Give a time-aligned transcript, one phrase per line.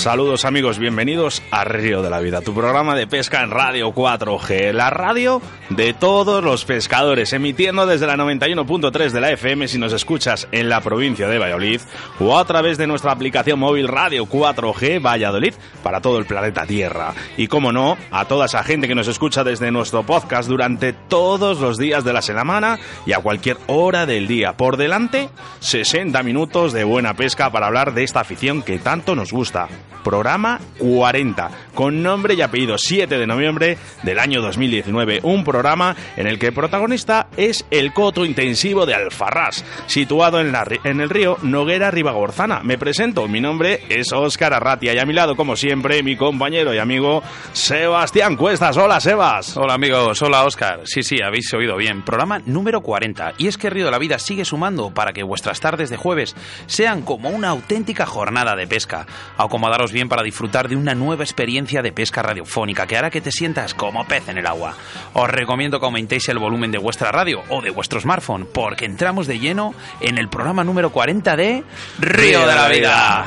[0.00, 4.72] Saludos amigos, bienvenidos a Río de la Vida, tu programa de pesca en Radio 4G,
[4.72, 9.92] la radio de todos los pescadores, emitiendo desde la 91.3 de la FM si nos
[9.92, 11.82] escuchas en la provincia de Valladolid
[12.18, 17.12] o a través de nuestra aplicación móvil Radio 4G Valladolid para todo el planeta Tierra.
[17.36, 21.60] Y como no, a toda esa gente que nos escucha desde nuestro podcast durante todos
[21.60, 24.56] los días de la semana y a cualquier hora del día.
[24.56, 25.28] Por delante,
[25.58, 29.68] 60 minutos de buena pesca para hablar de esta afición que tanto nos gusta.
[30.02, 35.20] Programa 40, con nombre y apellido 7 de noviembre del año 2019.
[35.22, 40.66] Un programa en el que protagonista es el coto intensivo de Alfarrás, situado en, la
[40.84, 42.60] en el río Noguera Ribagorzana.
[42.62, 46.74] Me presento, mi nombre es Óscar Arratia y a mi lado, como siempre, mi compañero
[46.74, 48.76] y amigo Sebastián Cuestas.
[48.76, 49.56] Hola, Sebas.
[49.56, 50.80] Hola amigos, hola Oscar.
[50.84, 52.02] Sí, sí, habéis oído bien.
[52.02, 53.34] Programa número 40.
[53.38, 56.34] Y es que Río de la Vida sigue sumando para que vuestras tardes de jueves
[56.66, 59.06] sean como una auténtica jornada de pesca.
[59.36, 63.32] Acomodaros bien para disfrutar de una nueva experiencia de pesca radiofónica que hará que te
[63.32, 64.76] sientas como pez en el agua.
[65.14, 69.26] Os recomiendo que aumentéis el volumen de vuestra radio o de vuestro smartphone porque entramos
[69.26, 71.64] de lleno en el programa número 40 de
[71.98, 73.26] Río de la Vida.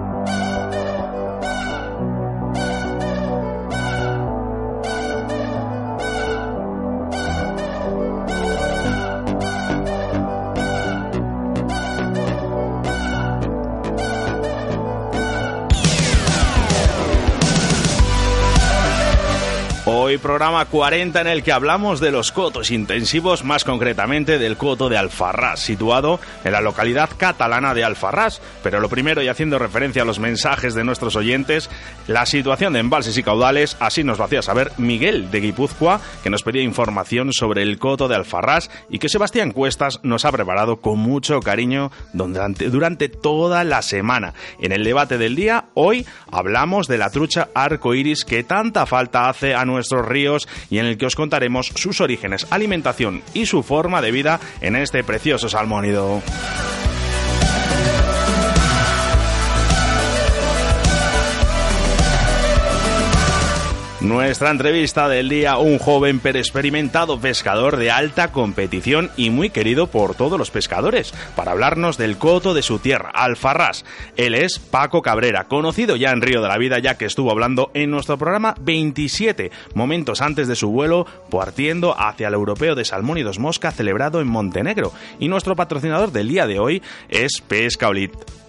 [20.21, 24.97] programa 40 en el que hablamos de los cotos intensivos, más concretamente del coto de
[24.97, 28.41] Alfarrás, situado en la localidad catalana de Alfarrás.
[28.63, 31.69] Pero lo primero, y haciendo referencia a los mensajes de nuestros oyentes,
[32.07, 36.29] la situación de embalses y caudales, así nos lo hacía saber Miguel de Guipúzcoa, que
[36.29, 40.77] nos pedía información sobre el coto de Alfarrás y que Sebastián Cuestas nos ha preparado
[40.77, 44.33] con mucho cariño durante, durante toda la semana.
[44.59, 49.27] En el debate del día, hoy hablamos de la trucha arco iris que tanta falta
[49.27, 53.63] hace a nuestros ríos y en el que os contaremos sus orígenes, alimentación y su
[53.63, 56.21] forma de vida en este precioso salmónido.
[64.01, 69.85] Nuestra entrevista del día, un joven pero experimentado pescador de alta competición y muy querido
[69.85, 73.85] por todos los pescadores, para hablarnos del coto de su tierra, Alfarrás.
[74.17, 77.69] Él es Paco Cabrera, conocido ya en Río de la Vida, ya que estuvo hablando
[77.75, 83.37] en nuestro programa 27, momentos antes de su vuelo, partiendo hacia el Europeo de Salmónidos
[83.37, 84.93] Mosca celebrado en Montenegro.
[85.19, 88.40] Y nuestro patrocinador del día de hoy es Pesca Olit.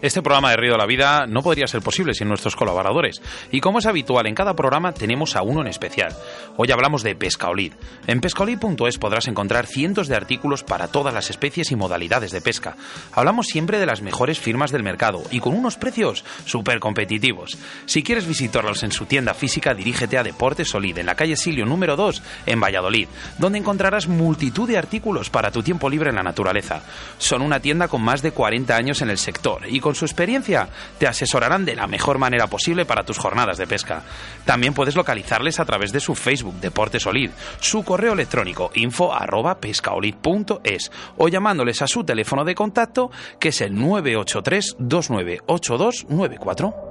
[0.00, 3.20] Este programa de Río de la Vida no podría ser posible sin nuestros colaboradores.
[3.50, 6.14] Y como es habitual en cada programa, tenemos a uno en especial.
[6.56, 7.72] Hoy hablamos de Pescaolid.
[8.06, 12.76] En pescaolid.es podrás encontrar cientos de artículos para todas las especies y modalidades de pesca.
[13.10, 17.58] Hablamos siempre de las mejores firmas del mercado y con unos precios súper competitivos.
[17.86, 21.66] Si quieres visitarlos en su tienda física, dirígete a Deportes Solid, en la calle Silio
[21.66, 23.08] número 2, en Valladolid,
[23.38, 26.82] donde encontrarás multitud de artículos para tu tiempo libre en la naturaleza.
[27.18, 30.68] Son una tienda con más de 40 años en el sector y con su experiencia
[30.98, 34.02] te asesorarán de la mejor manera posible para tus jornadas de pesca.
[34.44, 37.30] También puedes localizarles a través de su Facebook Deportes Olid,
[37.60, 43.60] su correo electrónico info arroba pescaolid.es o llamándoles a su teléfono de contacto que es
[43.60, 46.87] el 983 298294.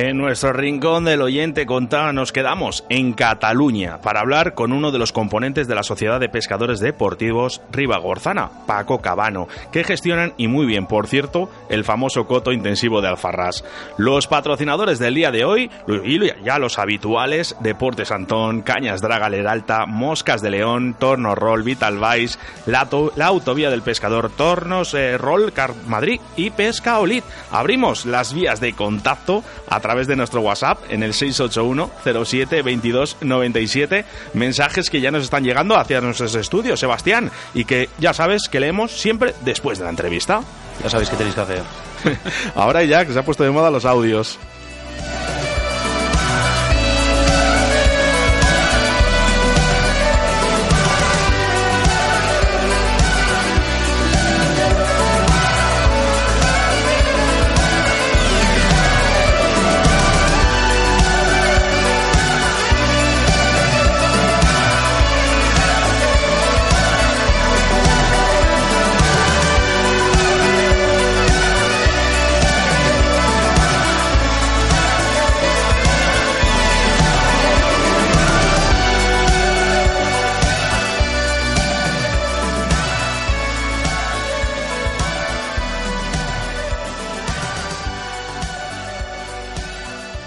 [0.00, 4.98] En nuestro rincón del oyente contá nos quedamos en Cataluña para hablar con uno de
[5.00, 10.66] los componentes de la Sociedad de Pescadores Deportivos Ribagorzana, Paco Cabano, que gestionan y muy
[10.66, 13.64] bien, por cierto, el famoso coto intensivo de Alfarrás.
[13.96, 15.68] Los patrocinadores del día de hoy,
[16.04, 21.98] y ya los habituales, Deportes Antón, Cañas Draga Leralta, Moscas de León, Torno Roll, Vital
[21.98, 22.86] Vice, la,
[23.16, 27.24] la Autovía del Pescador, Tornos eh, Roll, Car Madrid y Pesca Olid.
[27.50, 31.90] Abrimos las vías de contacto a través de nuestro WhatsApp en el 681
[32.26, 34.04] 07 22 97.
[34.34, 38.60] Mensajes que ya nos están llegando hacia nuestros estudios, Sebastián, y que ya sabes que
[38.60, 40.42] leemos siempre después de la entrevista.
[40.82, 41.62] Ya sabéis qué tenéis que hacer.
[42.54, 44.38] Ahora ya que se ha puesto de moda los audios.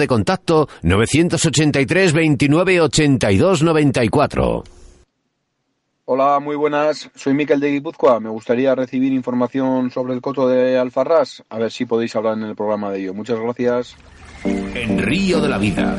[0.00, 4.64] de contacto 983 29 82 94.
[6.12, 7.08] Hola, muy buenas.
[7.14, 8.18] Soy Miquel de Guipúzcoa.
[8.18, 11.44] Me gustaría recibir información sobre el coto de Alfarrás.
[11.48, 13.14] A ver si podéis hablar en el programa de ello.
[13.14, 13.96] Muchas gracias.
[14.42, 15.96] En Río de la Vida,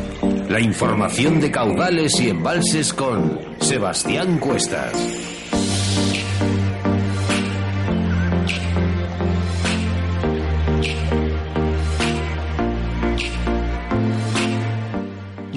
[0.50, 5.41] la información de caudales y embalses con Sebastián Cuestas.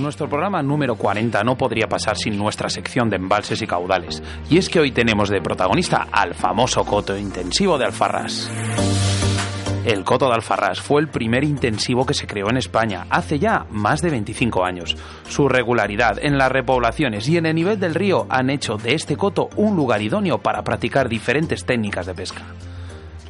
[0.04, 4.22] Nuestro programa número 40 no podría pasar sin nuestra sección de embalses y caudales.
[4.50, 8.50] Y es que hoy tenemos de protagonista al famoso coto intensivo de Alfarrás.
[9.86, 13.64] El coto de Alfarrás fue el primer intensivo que se creó en España hace ya
[13.70, 14.94] más de 25 años.
[15.26, 19.16] Su regularidad en las repoblaciones y en el nivel del río han hecho de este
[19.16, 22.42] coto un lugar idóneo para practicar diferentes técnicas de pesca.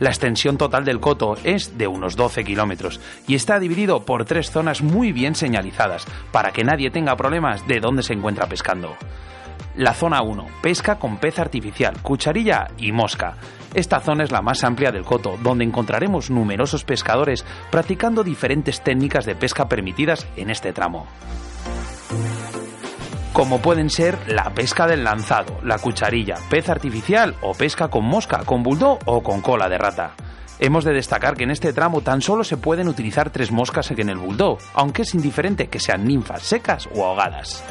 [0.04, 4.50] La extensión total del coto es de unos 12 kilómetros y está dividido por tres
[4.50, 8.96] zonas muy bien señalizadas para que nadie tenga problemas de dónde se encuentra pescando.
[9.76, 13.38] La zona 1, pesca con pez artificial, cucharilla y mosca.
[13.72, 19.24] Esta zona es la más amplia del coto, donde encontraremos numerosos pescadores practicando diferentes técnicas
[19.24, 21.06] de pesca permitidas en este tramo
[23.34, 28.44] como pueden ser la pesca del lanzado, la cucharilla, pez artificial o pesca con mosca,
[28.44, 30.14] con bulldog o con cola de rata.
[30.60, 34.08] Hemos de destacar que en este tramo tan solo se pueden utilizar tres moscas en
[34.08, 37.64] el bulldog, aunque es indiferente que sean ninfas secas o ahogadas.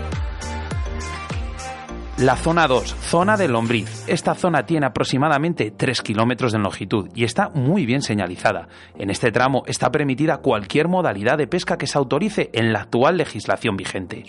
[2.18, 4.04] La zona 2, zona de lombriz.
[4.08, 8.68] Esta zona tiene aproximadamente 3 kilómetros de longitud y está muy bien señalizada.
[8.98, 13.16] En este tramo está permitida cualquier modalidad de pesca que se autorice en la actual
[13.16, 14.26] legislación vigente.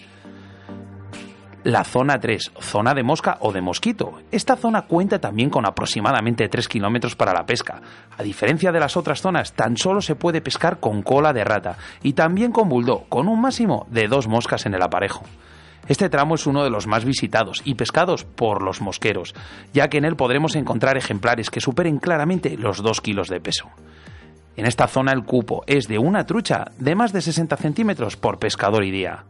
[1.64, 4.20] La zona 3, zona de mosca o de mosquito.
[4.30, 7.80] Esta zona cuenta también con aproximadamente 3 kilómetros para la pesca.
[8.18, 11.78] A diferencia de las otras zonas, tan solo se puede pescar con cola de rata
[12.02, 15.24] y también con bulldog, con un máximo de dos moscas en el aparejo.
[15.88, 19.34] Este tramo es uno de los más visitados y pescados por los mosqueros,
[19.72, 23.70] ya que en él podremos encontrar ejemplares que superen claramente los 2 kilos de peso.
[24.56, 28.38] En esta zona el cupo es de una trucha de más de 60 centímetros por
[28.38, 29.24] pescador y día.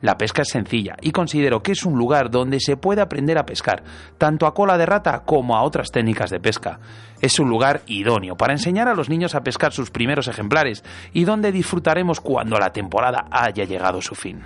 [0.00, 3.44] La pesca es sencilla y considero que es un lugar donde se puede aprender a
[3.44, 3.82] pescar,
[4.18, 6.80] tanto a cola de rata como a otras técnicas de pesca.
[7.20, 11.24] Es un lugar idóneo para enseñar a los niños a pescar sus primeros ejemplares y
[11.24, 14.42] donde disfrutaremos cuando la temporada haya llegado a su fin.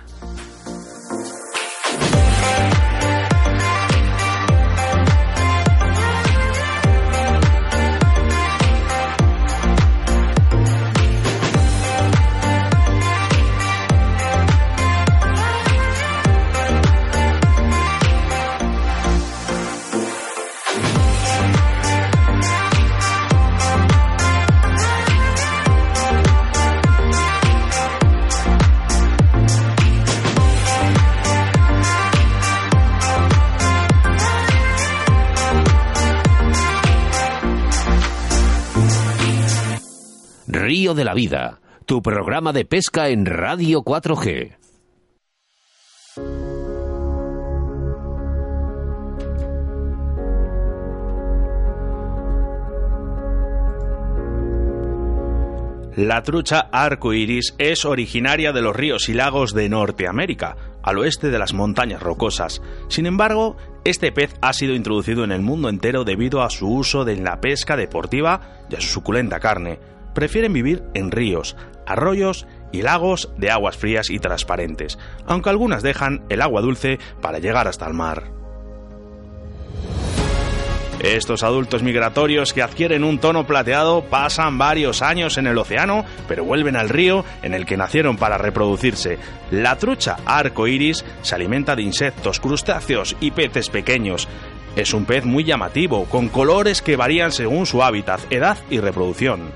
[40.95, 44.55] De la Vida, tu programa de pesca en Radio 4G.
[55.95, 61.29] La trucha arco iris es originaria de los ríos y lagos de Norteamérica, al oeste
[61.29, 62.61] de las montañas rocosas.
[62.89, 67.07] Sin embargo, este pez ha sido introducido en el mundo entero debido a su uso
[67.07, 69.79] en la pesca deportiva y a su suculenta carne.
[70.15, 71.55] Prefieren vivir en ríos,
[71.85, 77.39] arroyos y lagos de aguas frías y transparentes, aunque algunas dejan el agua dulce para
[77.39, 78.31] llegar hasta el mar.
[81.01, 86.45] Estos adultos migratorios que adquieren un tono plateado pasan varios años en el océano, pero
[86.45, 89.19] vuelven al río en el que nacieron para reproducirse.
[89.51, 94.27] La trucha arco iris se alimenta de insectos, crustáceos y peces pequeños.
[94.75, 99.51] Es un pez muy llamativo, con colores que varían según su hábitat, edad y reproducción.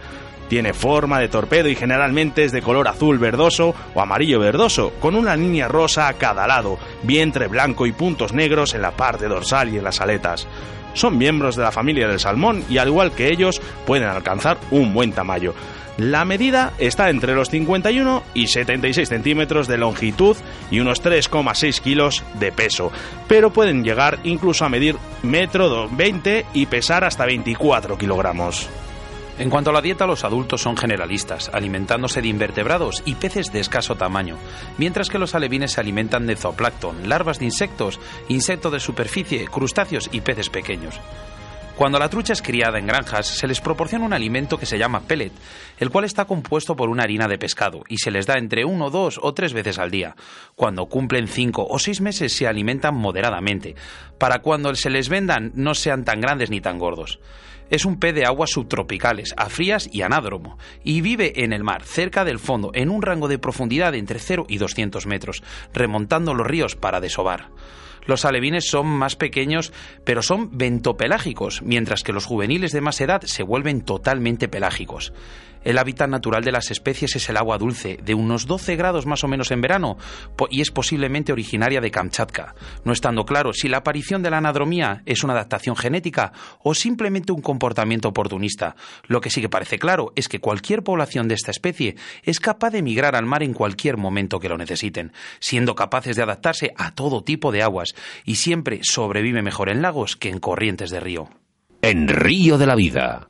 [0.49, 5.15] Tiene forma de torpedo y generalmente es de color azul verdoso o amarillo verdoso, con
[5.15, 9.69] una línea rosa a cada lado, vientre blanco y puntos negros en la parte dorsal
[9.69, 10.47] y en las aletas
[10.93, 14.93] son miembros de la familia del salmón y al igual que ellos pueden alcanzar un
[14.93, 15.53] buen tamaño.
[15.97, 20.37] La medida está entre los 51 y 76 centímetros de longitud
[20.71, 22.89] y unos 3,6 kilos de peso,
[23.27, 28.69] pero pueden llegar incluso a medir metro 20 y pesar hasta 24 kilogramos.
[29.39, 33.61] En cuanto a la dieta, los adultos son generalistas, alimentándose de invertebrados y peces de
[33.61, 34.35] escaso tamaño,
[34.77, 40.09] mientras que los alevines se alimentan de zooplancton, larvas de insectos, insectos de superficie, crustáceos
[40.11, 40.99] y peces pequeños.
[41.77, 44.99] Cuando la trucha es criada en granjas, se les proporciona un alimento que se llama
[45.07, 45.31] pellet,
[45.77, 48.89] el cual está compuesto por una harina de pescado y se les da entre uno,
[48.89, 50.17] dos o tres veces al día.
[50.55, 53.75] Cuando cumplen cinco o seis meses se alimentan moderadamente,
[54.17, 57.19] para cuando se les vendan no sean tan grandes ni tan gordos.
[57.69, 61.83] Es un pez de aguas subtropicales, a frías y anádromo, y vive en el mar,
[61.83, 66.47] cerca del fondo, en un rango de profundidad entre 0 y 200 metros, remontando los
[66.47, 67.49] ríos para desovar.
[68.05, 69.71] Los alevines son más pequeños,
[70.03, 75.13] pero son bentopelágicos, mientras que los juveniles de más edad se vuelven totalmente pelágicos.
[75.63, 79.23] El hábitat natural de las especies es el agua dulce, de unos 12 grados más
[79.23, 79.97] o menos en verano,
[80.49, 85.01] y es posiblemente originaria de Kamchatka, no estando claro si la aparición de la anadromía
[85.05, 86.31] es una adaptación genética
[86.63, 88.75] o simplemente un comportamiento oportunista.
[89.07, 92.71] Lo que sí que parece claro es que cualquier población de esta especie es capaz
[92.71, 96.95] de migrar al mar en cualquier momento que lo necesiten, siendo capaces de adaptarse a
[96.95, 101.29] todo tipo de aguas y siempre sobrevive mejor en lagos que en corrientes de río.
[101.81, 103.29] En Río de la Vida,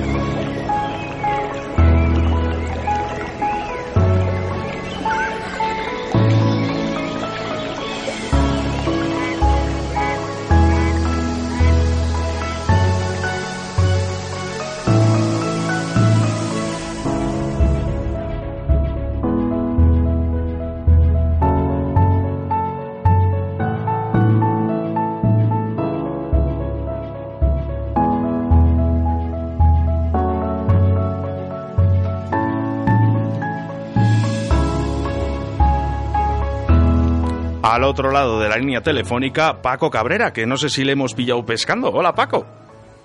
[37.81, 41.15] Al otro lado de la línea telefónica, Paco Cabrera, que no sé si le hemos
[41.15, 41.89] pillado pescando.
[41.89, 42.45] Hola, Paco.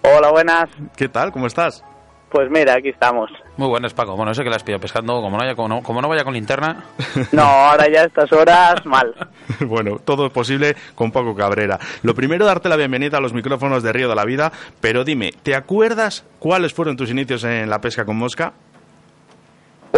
[0.02, 0.68] Hola, buenas.
[0.94, 1.32] ¿Qué tal?
[1.32, 1.82] ¿Cómo estás?
[2.28, 3.30] Pues mira, aquí estamos.
[3.56, 4.16] Muy buenas, Paco.
[4.16, 6.24] Bueno, eso que la has pillado pescando, como no, haya, como, no, como no vaya
[6.24, 6.84] con linterna.
[7.32, 9.14] No, ahora ya a estas horas, mal.
[9.60, 11.78] bueno, todo es posible con Paco Cabrera.
[12.02, 14.52] Lo primero, darte la bienvenida a los micrófonos de Río de la Vida,
[14.82, 18.52] pero dime, ¿te acuerdas cuáles fueron tus inicios en la pesca con mosca?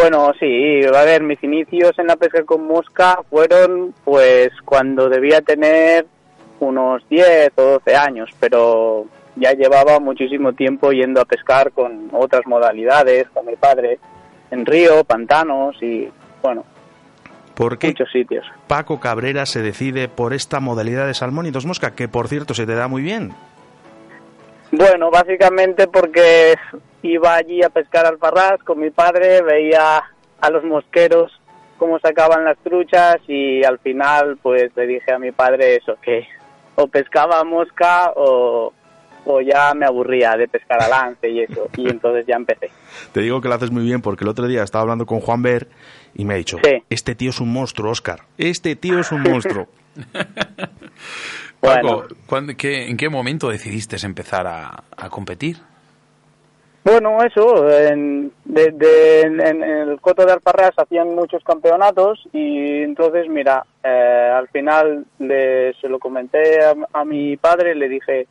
[0.01, 5.41] Bueno, sí, a ver, mis inicios en la pesca con mosca fueron pues cuando debía
[5.41, 6.07] tener
[6.61, 12.43] unos 10 o 12 años, pero ya llevaba muchísimo tiempo yendo a pescar con otras
[12.47, 13.99] modalidades, con mi padre,
[14.53, 16.09] en río, pantanos y,
[16.43, 16.65] bueno,
[17.57, 18.47] ¿Por qué muchos sitios.
[18.69, 22.55] Paco Cabrera se decide por esta modalidad de salmón y dos mosca, que por cierto
[22.55, 23.33] se te da muy bien?
[24.71, 26.55] Bueno, básicamente porque
[27.03, 30.03] iba allí a pescar al Farrás con mi padre, veía
[30.41, 31.33] a los mosqueros
[31.79, 36.27] cómo sacaban las truchas y al final pues le dije a mi padre eso, que
[36.75, 38.73] o pescaba mosca o,
[39.25, 42.71] o ya me aburría de pescar a lance y eso, y entonces ya empecé.
[43.13, 45.43] Te digo que lo haces muy bien porque el otro día estaba hablando con Juan
[45.43, 45.69] Ver
[46.15, 46.83] y me ha dicho, Sí.
[46.91, 48.21] este tío es un monstruo, Oscar.
[48.39, 49.69] Este tío es un monstruo.
[51.61, 52.03] Paco, Bueno.
[52.27, 55.59] ¿cuándo- qué- ¿en qué momento decidiste empezar a, a competir?
[56.91, 63.63] Bueno, eso, en, de- en- el Coto de Alfarrás hacían muchos campeonatos y entonces, mira,
[63.85, 68.27] eh, al final le, se lo comenté a, a mi padre, le dije,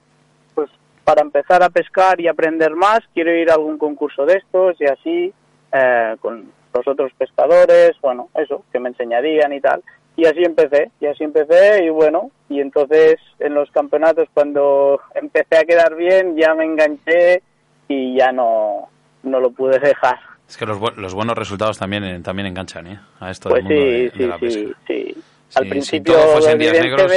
[0.56, 0.72] pues
[1.04, 4.86] para empezar a pescar y aprender más, quiero ir a algún concurso de estos y
[4.86, 5.34] así,
[5.72, 9.84] eh, con los otros pescadores, bueno, eso, que me enseñarían y tal.
[10.16, 15.58] Y así empecé, y así empecé y bueno, y entonces en los campeonatos cuando empecé
[15.60, 17.44] a quedar bien ya me enganché
[17.88, 18.90] y ya no,
[19.24, 20.20] no lo pude dejar.
[20.48, 23.00] Es que los, bu- los buenos resultados también, eh, también enganchan, ¿eh?
[23.20, 24.60] A esto Pues del mundo sí, de, de sí, la pesca.
[24.62, 25.24] sí, sí.
[25.50, 27.12] Si- Al si principio, todo fuesen días negros,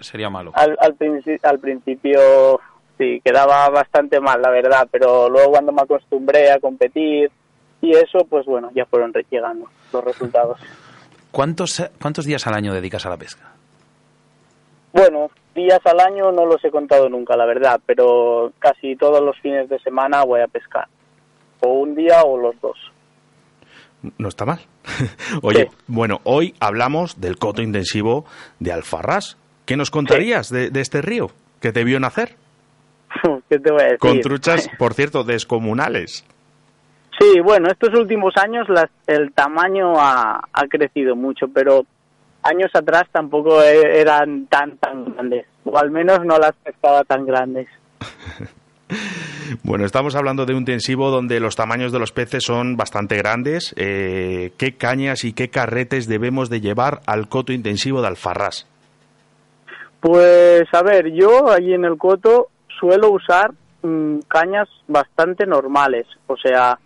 [0.00, 0.52] sería, malo.
[0.54, 2.60] Al, al, princi- al principio
[2.98, 7.30] sí, quedaba bastante mal, la verdad, pero luego cuando me acostumbré a competir
[7.82, 10.58] y eso, pues bueno, ya fueron llegando los resultados.
[11.30, 13.50] ¿Cuántos, ¿Cuántos días al año dedicas a la pesca?
[14.94, 19.36] Bueno, días al año no los he contado nunca, la verdad, pero casi todos los
[19.40, 20.86] fines de semana voy a pescar.
[21.60, 22.78] O un día o los dos.
[24.18, 24.60] No está mal.
[25.42, 25.76] Oye, Sí.
[25.88, 28.24] bueno, hoy hablamos del coto intensivo
[28.60, 29.36] de Alfarrás.
[29.66, 31.28] ¿Qué nos contarías de, de este río
[31.60, 32.36] que te vio nacer?
[33.48, 33.98] ¿Qué te voy a decir?
[33.98, 36.24] Con truchas, por cierto, descomunales.
[37.18, 41.84] Sí, bueno, estos últimos años las- el tamaño ha, ha crecido mucho, pero
[42.44, 47.26] años atrás tampoco e- eran tan tan grandes, o al menos no las pescaba tan
[47.26, 47.68] grandes.
[49.62, 53.74] Bueno, estamos hablando de un intensivo donde los tamaños de los peces son bastante grandes.
[53.76, 58.66] Eh, ¿Qué cañas y qué carretes debemos de llevar al coto intensivo de Alfarrás?
[60.00, 62.48] Pues a ver, yo allí en el coto
[62.78, 66.78] suelo usar mm, cañas bastante normales, o sea,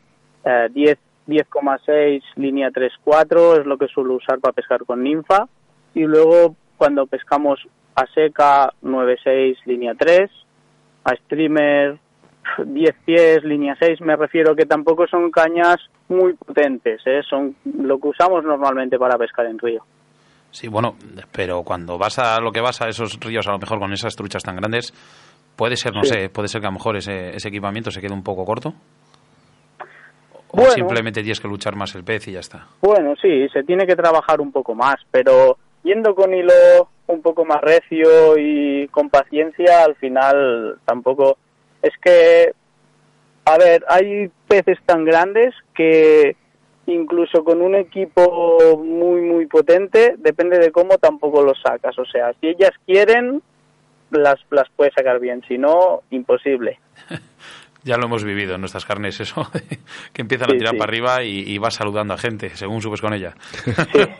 [0.44, 0.98] eh, 10
[1.28, 5.46] 10,6 línea 3,4 es lo que suelo usar para pescar con ninfa
[5.94, 7.60] y luego cuando pescamos
[7.94, 10.30] a seca 9,6 línea 3,
[11.04, 11.98] a streamer
[12.64, 15.76] 10 pies línea 6, me refiero que tampoco son cañas
[16.08, 17.20] muy potentes, ¿eh?
[17.28, 19.84] son lo que usamos normalmente para pescar en río.
[20.50, 20.94] Sí, bueno,
[21.30, 24.16] pero cuando vas a lo que vas a esos ríos, a lo mejor con esas
[24.16, 24.94] truchas tan grandes,
[25.56, 26.14] puede ser, no Sí.
[26.14, 28.72] sé, puede ser que a lo mejor ese, ese equipamiento se quede un poco corto.
[30.50, 30.72] O Bueno.
[30.72, 32.66] simplemente tienes que luchar más el pez y ya está.
[32.80, 37.44] Bueno, sí, se tiene que trabajar un poco más, pero yendo con hilo un poco
[37.44, 41.36] más recio y con paciencia, al final tampoco
[41.82, 42.52] es que,
[43.44, 46.36] a ver, hay peces tan grandes que
[46.86, 51.98] incluso con un equipo muy, muy potente, depende de cómo tampoco los sacas.
[51.98, 53.42] O sea, si ellas quieren,
[54.10, 56.80] las, las puedes sacar bien, si no, imposible.
[57.84, 59.48] Ya lo hemos vivido en nuestras carnes, eso,
[60.12, 60.78] que empiezan a tirar sí.
[60.78, 63.34] para arriba y, y vas saludando a gente según subes con ella.
[63.64, 63.72] Sí,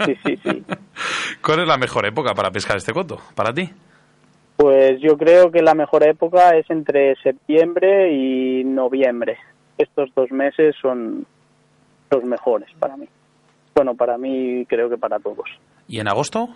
[0.05, 0.65] sí, sí, sí.
[1.43, 3.19] ¿Cuál es la mejor época para pescar este coto?
[3.35, 3.71] ¿Para ti?
[4.57, 9.39] Pues yo creo que la mejor época es entre septiembre y noviembre.
[9.77, 11.27] Estos dos meses son
[12.11, 13.07] los mejores para mí.
[13.75, 15.49] Bueno, para mí creo que para todos.
[15.87, 16.49] ¿Y en agosto?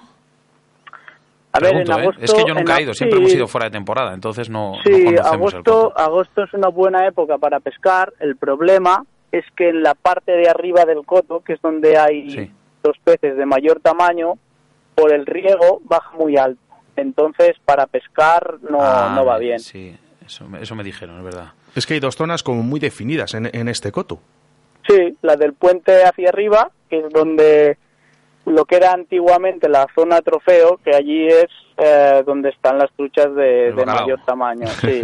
[1.54, 2.02] A ver, Pregunto, en ¿eh?
[2.02, 2.22] agosto...
[2.24, 4.14] Es que yo nunca en he ido, a- siempre sí, hemos ido fuera de temporada,
[4.14, 5.98] entonces no, no Sí, el agosto, coto.
[5.98, 8.12] agosto es una buena época para pescar.
[8.20, 12.30] El problema es que en la parte de arriba del coto, que es donde hay
[12.30, 12.50] Sí.
[12.84, 14.34] los peces de mayor tamaño,
[14.94, 16.60] por el riego baja muy alto.
[16.96, 19.58] Entonces, para pescar no, Ah, no va bien.
[19.60, 21.52] Sí, eso, me- eso me dijeron, es verdad.
[21.74, 24.20] Es que hay dos zonas como muy definidas en, en este coto.
[24.88, 27.78] Sí, la del puente hacia arriba, que es donde
[28.46, 33.34] lo que era antiguamente la zona trofeo, que allí es eh, donde están las truchas
[33.34, 34.66] de, de mayor tamaño.
[34.80, 35.02] Sí,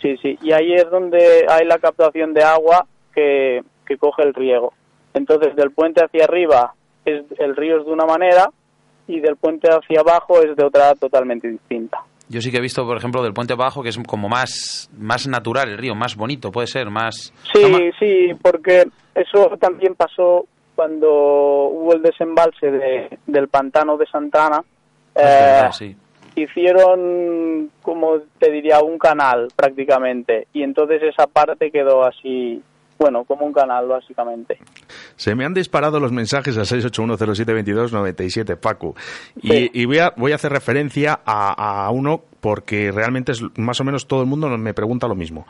[0.00, 0.38] sí, sí.
[0.42, 4.72] Y ahí es donde hay la captación de agua que, que coge el riego.
[5.14, 6.74] Entonces, del puente hacia arriba
[7.04, 8.50] es el río es de una manera
[9.06, 11.98] y del puente hacia abajo es de otra totalmente distinta.
[12.28, 15.26] Yo sí que he visto, por ejemplo, del puente abajo, que es como más, más
[15.26, 17.32] natural el río, más bonito, puede ser, más...
[17.52, 18.84] Sí, no sí, porque
[19.16, 20.46] eso también pasó
[20.80, 24.64] cuando hubo el desembalse de- del pantano de Santana.
[25.14, 25.94] es Eh, verdad, sí.
[26.36, 30.46] hicieron, como te diría, un canal prácticamente.
[30.54, 32.62] Y entonces esa parte quedó así,
[32.98, 34.56] bueno, como un canal básicamente.
[35.16, 38.94] Se me han disparado los mensajes al 681072297, Paco.
[39.42, 39.70] Y, Sí.
[39.74, 43.84] y voy, a, voy a hacer referencia a, a uno porque realmente es más o
[43.84, 45.46] menos todo el mundo me pregunta lo mismo.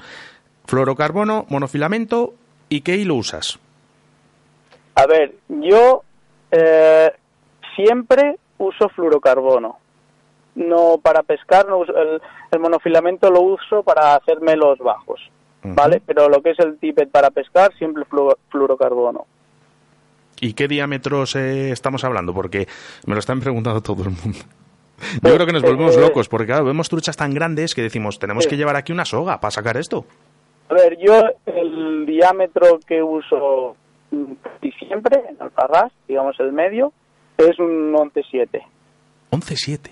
[0.67, 2.35] Fluorocarbono, monofilamento
[2.69, 3.61] y qué hilo usas.
[4.95, 6.03] A ver, yo
[6.51, 7.11] eh,
[7.77, 9.79] siempre uso fluorocarbono.
[10.57, 15.21] No para pescar, no uso- el, el monofilamento lo uso para hacerme los bajos,
[15.63, 16.03] ¿vale?
[16.05, 19.27] Pero lo que es el tippet para pescar, siempre fluo- fluorocarbono.
[20.41, 22.35] ¿Y qué diámetros eh, estamos hablando?
[22.35, 22.67] Porque
[23.07, 24.39] me lo están preguntando todo el mundo.
[25.23, 28.19] Yo creo que nos volvemos Eh, locos porque claro, vemos truchas tan grandes que decimos,
[28.19, 30.05] tenemos que llevar aquí una soga para sacar esto.
[30.69, 33.77] A ver, yo el diámetro que uso
[34.11, 36.93] mm, casi siempre en Alfarrás, digamos el medio,
[37.39, 38.63] es un 11.7.
[39.31, 39.91] 11-7.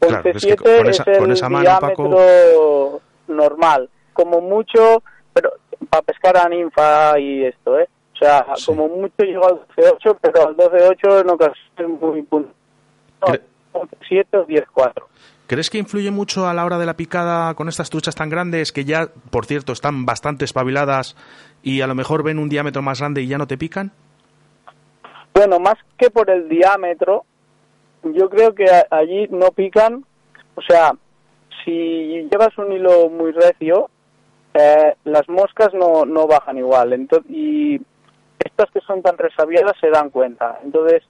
[0.00, 3.90] Claro, es que 11.7 con esa- es el con esa mano, diámetro normal.
[4.12, 5.52] Como mucho, pero
[5.90, 7.88] para pescar a ninfa y esto, ¿eh?
[8.14, 8.66] O sea, Sí.
[8.66, 12.50] como mucho llego al 12.8, pero al 12.8 en ocasiones muy punto.
[13.20, 13.42] No, Cre-
[13.72, 15.06] 11.7 o 10.4.
[15.48, 18.70] ¿Crees que influye mucho a la hora de la picada con estas truchas tan grandes
[18.70, 21.16] que ya, por cierto, están bastante espabiladas
[21.62, 23.90] y a lo mejor ven un diámetro más grande y ya no te pican?
[25.32, 27.24] Bueno, más que por el diámetro,
[28.02, 30.04] yo creo que allí no pican.
[30.54, 30.92] O sea,
[31.64, 33.88] si llevas un hilo muy recio,
[34.52, 36.92] eh, las moscas no, no bajan igual.
[36.92, 37.80] Entonces, y
[38.38, 40.58] estas que son tan resabiadas se dan cuenta.
[40.62, 41.04] Entonces,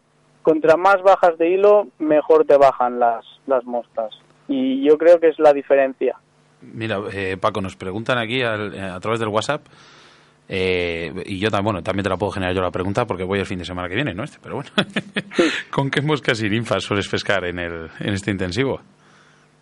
[0.44, 4.16] contra más bajas de hilo, mejor te bajan las, las moscas.
[4.48, 6.16] Y yo creo que es la diferencia.
[6.62, 9.62] Mira, eh, Paco, nos preguntan aquí al- eh, a través del WhatsApp.
[10.50, 13.38] eh, y yo también, bueno, también te la puedo generar yo la pregunta porque voy
[13.38, 14.24] el fin de semana que viene, ¿no?
[14.24, 14.70] Este, pero bueno.
[15.70, 18.80] ¿Con qué moscas y ninfas sueles pescar en, el, en este intensivo?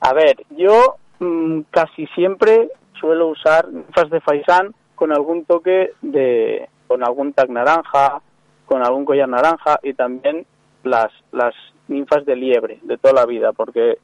[0.00, 2.68] A ver, yo mm, casi siempre
[3.00, 8.20] suelo usar ninfas de faisán con algún toque de, con algún tag naranja,
[8.64, 10.46] con algún collar naranja y también
[10.84, 11.54] las, las
[11.88, 13.98] ninfas de liebre de toda la vida, porque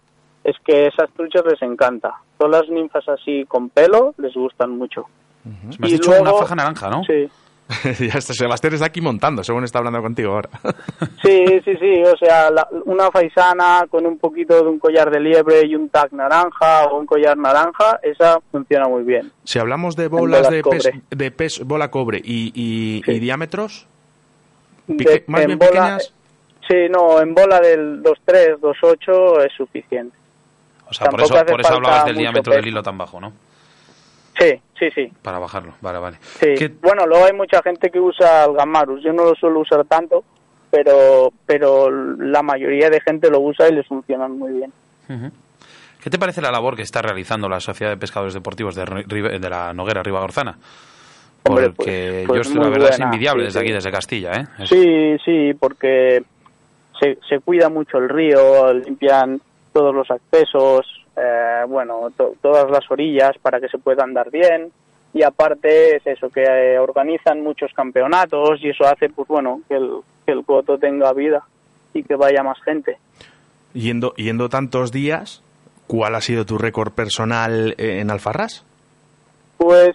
[0.44, 2.14] es que esas truchas les encanta.
[2.38, 5.06] Todas las ninfas así con pelo les gustan mucho.
[5.44, 7.02] Me has Y dicho luego- una faja naranja, ¿no?
[7.04, 7.28] Sí,
[8.06, 10.50] ya está, Sebastián está aquí montando, según está hablando contigo ahora.
[11.22, 12.02] sí, sí, sí.
[12.04, 15.88] O sea, la- una faisana con un poquito de un collar de liebre y un
[15.88, 19.30] tag naranja o un collar naranja, esa funciona muy bien.
[19.44, 23.12] si hablamos de bolas bolas de pes, de pes- bola cobre y, y- Sí.
[23.12, 23.86] y diámetros,
[24.86, 26.12] De- pique- más en bien bola- pequeñas,
[26.68, 30.16] Sí, no, en bola del 2.3, 2.8 es suficiente.
[30.88, 32.68] O sea, por Tampoco eso, hace por eso hablabas del diámetro del peso.
[32.68, 33.32] hilo tan bajo, ¿no?
[34.38, 35.12] Sí, sí, sí.
[35.22, 35.74] Para bajarlo.
[35.80, 36.16] Vale, vale.
[36.20, 36.54] sí.
[36.58, 39.02] ¿Qué- Bueno, luego hay mucha gente que usa el Gamarus.
[39.02, 40.24] Yo no lo suelo usar tanto,
[40.70, 44.72] pero, pero la mayoría de gente lo usa y les funcionan muy bien.
[46.02, 49.38] ¿Qué te parece la labor que está realizando la Sociedad de Pescadores Deportivos de, Ri-
[49.38, 50.56] de la Noguera Ribagorzana?
[51.44, 53.64] Hombre, Porque pues- pues yo, la muy verdad, es buena, envidiable sí, desde sí.
[53.66, 54.44] aquí, desde Castilla, ¿eh?
[54.60, 56.22] Es- Sí, sí, porque
[57.00, 59.40] se, se cuida mucho el río, limpian
[59.72, 64.70] todos los accesos, eh, bueno, to- todas las orillas para que se pueda andar bien.
[65.14, 69.74] Y aparte es eso, que eh, organizan muchos campeonatos y eso hace, pues bueno, que
[69.76, 69.90] el,
[70.24, 71.42] que el coto tenga vida
[71.92, 72.96] y que vaya más gente.
[73.74, 75.42] yendo, yendo tantos días,
[75.86, 78.64] ¿cuál ha sido tu récord personal eh, en Alfarrás?
[79.58, 79.90] Pues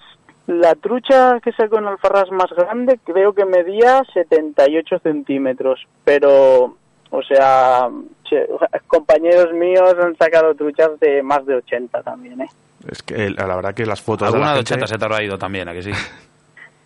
[0.46, 6.78] la trucha que sacó en Alfarrás más grande creo que medía 78 centímetros, pero,
[7.10, 7.90] o sea,
[8.24, 8.48] che-
[8.88, 12.48] compañeros míos han sacado truchas de más de 80 también, ¿eh?
[12.90, 15.06] Es que la verdad que las fotos de Alguna la de gente- 80 se te
[15.06, 15.92] habrá ido también, ¿a que sí?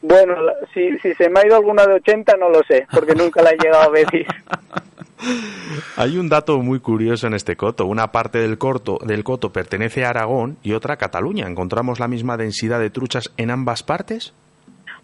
[0.03, 3.13] Bueno, la- si, si se me ha ido alguna de 80 no lo sé, porque
[3.13, 4.25] nunca la he llegado a medir.
[5.97, 7.85] Hay un dato muy curioso en este coto.
[7.85, 11.45] Una parte del, corto, del coto pertenece a Aragón y otra a Cataluña.
[11.47, 14.33] ¿Encontramos la misma densidad de truchas en ambas partes?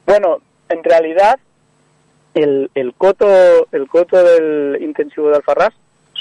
[0.08, 0.38] Bueno,
[0.70, 1.40] en realidad
[2.38, 3.28] el, el coto
[3.72, 5.74] el coto del intensivo de Alfarrás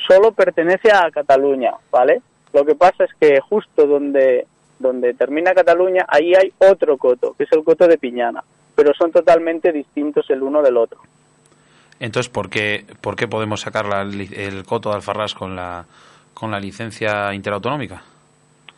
[0.07, 2.22] solo pertenece a Cataluña, ¿vale?
[2.52, 4.46] Lo que pasa es que justo donde
[4.79, 8.42] donde termina Cataluña ahí hay otro coto, que es el coto de Piñana,
[8.74, 11.00] pero son totalmente distintos el uno del otro.
[11.98, 15.85] Entonces, ¿por qué, por qué podemos sacar la el coto de Alfarrás con la,
[16.35, 18.02] con la licencia interautonómica?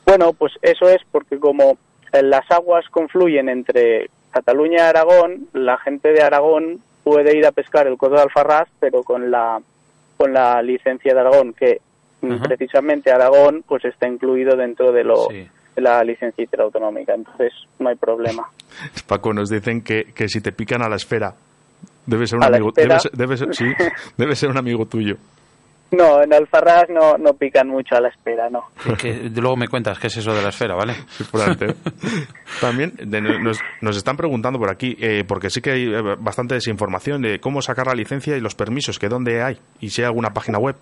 [0.07, 1.79] Bueno, pues eso es porque como
[2.13, 7.53] eh, las aguas confluyen entre Cataluña y Aragón, la gente de Aragón puede ir a
[7.53, 9.61] pescar el coto de Alfarrás, pero con la
[10.17, 11.81] con la licencia de Aragón, que
[12.23, 12.43] Ajá.
[12.43, 15.49] precisamente Aragón pues está incluido dentro de lo Sí.
[15.77, 18.49] de la licencia interautonómica, entonces no hay problema.
[19.07, 21.35] Paco, nos dicen que, que si te pican a la esfera,
[22.07, 23.65] debe ser un ¿A la amigo, debe ser, debe ser- sí,
[24.17, 25.17] debe ser un amigo tuyo.
[25.91, 28.65] No, en Alfarrás no, no pican mucho a la espera, no.
[29.01, 30.93] Que- que luego me cuentas qué es eso de la esfera, ¿vale?
[31.17, 31.25] Sí.
[32.61, 36.55] También de- nos, nos están preguntando por aquí, eh, porque sí que hay eh, bastante
[36.55, 40.07] desinformación de cómo sacar la licencia y los permisos, que dónde hay, y si hay
[40.07, 40.77] alguna página web.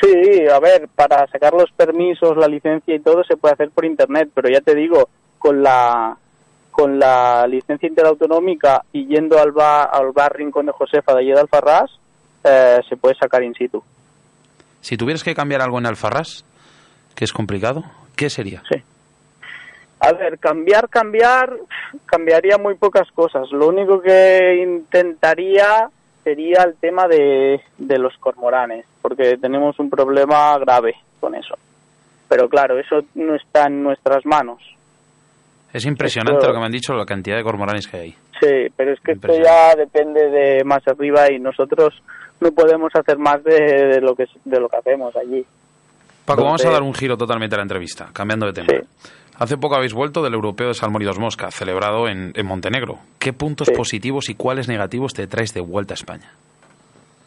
[0.00, 3.84] Sí, a ver, para sacar los permisos, la licencia y todo se puede hacer por
[3.84, 6.16] internet, pero ya te digo, con la
[6.70, 11.30] con la licencia interautonómica y yendo al bar, al bar Rincón de Josefa de allí
[11.32, 11.90] de Alfarrás,
[12.44, 13.82] eh, se puede sacar in situ.
[14.82, 16.44] Si tuvieras que cambiar algo en Alfarrás,
[17.14, 17.82] que es complicado,
[18.16, 18.62] ¿qué sería?
[18.70, 18.82] Sí.
[20.00, 21.56] A ver, cambiar, cambiar,
[22.06, 23.50] cambiaría muy pocas cosas.
[23.52, 25.88] Lo único que intentaría
[26.24, 31.56] sería el tema de, de los cormoranes, porque tenemos un problema grave con eso.
[32.28, 34.60] Pero claro, eso no está en nuestras manos.
[35.72, 38.10] Es impresionante Esto- lo que me han dicho, la cantidad de cormoranes que hay.
[38.40, 41.94] Sí, pero es que esto ya depende de más arriba y nosotros
[42.42, 45.44] no podemos hacer más de, de lo que de lo que hacemos allí.
[46.24, 48.68] Paco, vamos a dar un giro totalmente a la entrevista, cambiando de tema.
[48.70, 49.08] Sí.
[49.38, 52.98] Hace poco habéis vuelto del Europeo de Salmón y Dos Mosca, celebrado en, en Montenegro.
[53.18, 53.74] ¿Qué puntos Sí.
[53.74, 56.30] positivos y cuáles negativos te traes de vuelta a España?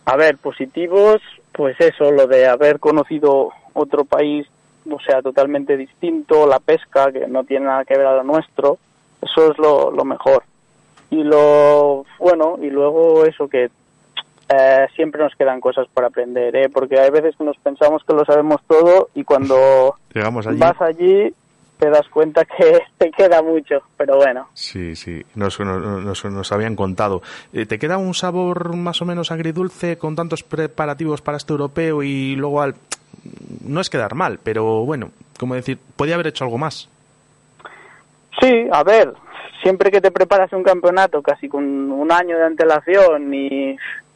[0.05, 4.47] A ver, positivos, pues eso, lo de haber conocido otro país,
[4.89, 8.77] o sea, totalmente distinto, la pesca, que no tiene nada que ver a lo nuestro,
[9.21, 10.43] eso es lo, lo mejor.
[11.09, 13.69] Y lo, bueno, y luego eso que
[14.49, 16.69] eh, siempre nos quedan cosas por aprender, ¿eh?
[16.69, 20.59] porque hay veces que nos pensamos que lo sabemos todo y cuando Llegamos allí.
[20.59, 21.33] vas allí
[21.79, 24.47] te das cuenta que te queda mucho, pero bueno.
[24.53, 27.21] Sí, sí, nos, nos, nos- habían contado.
[27.51, 32.01] Eh, ¿Te queda un sabor más o menos agridulce con tantos preparativos para este europeo
[32.01, 32.75] y luego al...
[33.65, 36.87] No es quedar mal, pero bueno, como decir, podía haber hecho algo más.
[38.39, 39.13] Sí, a ver,
[39.63, 43.75] siempre que te preparas un campeonato casi con un año de antelación y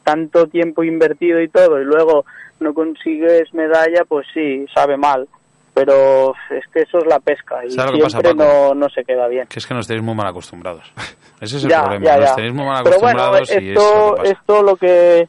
[0.10, 2.26] tanto tiempo invertido y todo y luego
[2.60, 5.28] no consigues medalla, pues sí, sabe mal.
[5.74, 8.52] Pero es que eso es la pesca y ¿Sabes lo que pasa, siempre Paco?
[8.70, 9.48] no, no se queda bien.
[9.48, 10.84] Que es que nos tenéis muy mal acostumbrados.
[11.42, 12.36] Ese es el Ya, problema, ya, nos ya.
[12.36, 14.32] tenéis muy mal Pero bueno, acostumbrados y es lo esto, pasa.
[14.32, 15.28] esto lo que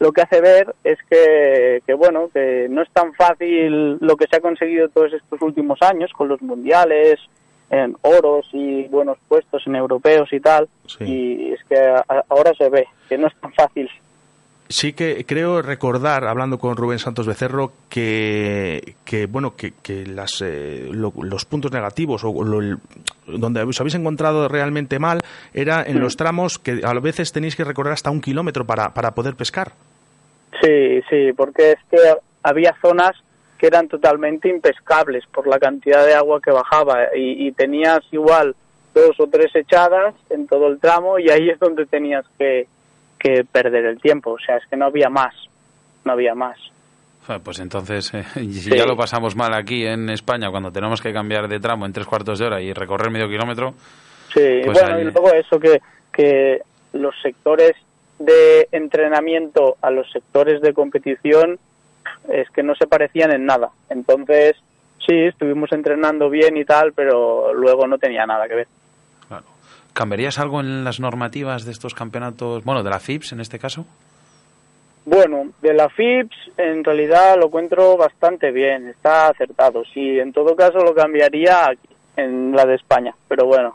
[0.00, 4.26] lo que hace ver es que, que bueno que no es tan fácil lo que
[4.28, 7.20] se ha conseguido todos estos últimos años con los mundiales
[7.70, 11.04] en oros y buenos puestos en europeos y tal Sí.
[11.04, 13.88] y es que a- ahora se ve que no es tan fácil
[14.72, 20.40] Sí que creo recordar, hablando con Rubén Santos Becerro, que, que bueno, que, que las,
[20.40, 22.78] eh, lo- los puntos negativos o lo-
[23.26, 25.20] donde os habéis encontrado realmente mal
[25.52, 29.10] era en los tramos que a veces tenéis que recorrer hasta un kilómetro para, para
[29.10, 29.72] poder pescar.
[30.62, 31.98] Sí, sí, porque es que
[32.42, 33.12] había zonas
[33.58, 38.56] que eran totalmente impescables por la cantidad de agua que bajaba y tenías igual
[38.94, 42.66] dos o tres echadas en todo el tramo y ahí es donde tenías que,
[43.22, 45.34] que perder el tiempo, o sea, es que no había más,
[46.04, 46.58] no había más.
[47.44, 48.76] Pues entonces, eh, si Sí.
[48.76, 52.06] ya lo pasamos mal aquí en España cuando tenemos que cambiar de tramo en tres
[52.06, 53.74] cuartos de hora y recorrer medio kilómetro,
[54.34, 55.80] Sí, Pues bueno, ahí- y luego eso que,
[56.10, 56.62] que
[56.94, 57.72] los sectores
[58.18, 61.58] de entrenamiento a los sectores de competición
[62.30, 63.68] es que no se parecían en nada.
[63.90, 64.56] Entonces,
[65.06, 68.68] sí, estuvimos entrenando bien y tal, pero luego no tenía nada que ver.
[69.92, 73.86] ¿Cambiarías algo en las normativas de estos campeonatos, bueno, de la FIPS en este caso?
[75.04, 79.82] Bueno, de la FIPS en realidad lo encuentro bastante bien, está acertado.
[79.92, 81.72] Sí, en todo caso lo cambiaría
[82.16, 83.74] en la de España, pero bueno,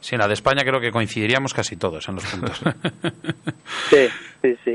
[0.00, 2.60] Sí, en la de España creo que coincidiríamos casi todos en los puntos.
[3.90, 4.08] sí,
[4.42, 4.74] sí, sí.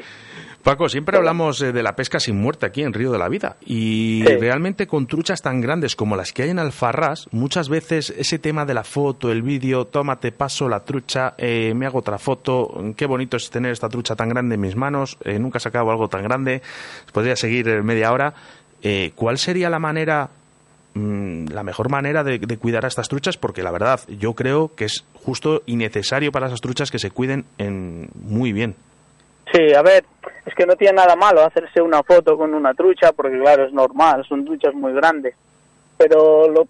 [0.64, 3.58] Paco, siempre hablamos eh, de la pesca sin muerte aquí en Río de la Vida
[3.66, 4.38] y Sí.
[4.38, 8.66] realmente con truchas tan grandes como las que hay en Alfarrás, muchas veces ese tema
[8.66, 13.06] de la foto, el vídeo, tómate paso la trucha, eh, me hago otra foto, qué
[13.06, 16.08] bonito es tener esta trucha tan grande en mis manos, eh, nunca he sacado algo
[16.08, 16.62] tan grande,
[17.12, 18.34] podría seguir media hora.
[18.82, 20.30] Eh, ¿Cuál sería la manera,
[20.94, 23.38] mm, la mejor manera de, de cuidar a estas truchas?
[23.38, 27.12] Porque la verdad, yo creo que es justo y necesario para esas truchas que se
[27.12, 28.76] cuiden en, muy bien.
[29.52, 30.04] Sí, a ver,
[30.46, 33.74] es que no tiene nada malo hacerse una foto con una trucha, porque claro, es
[33.74, 35.36] normal, son truchas muy grandes.
[35.98, 36.68] Pero lo,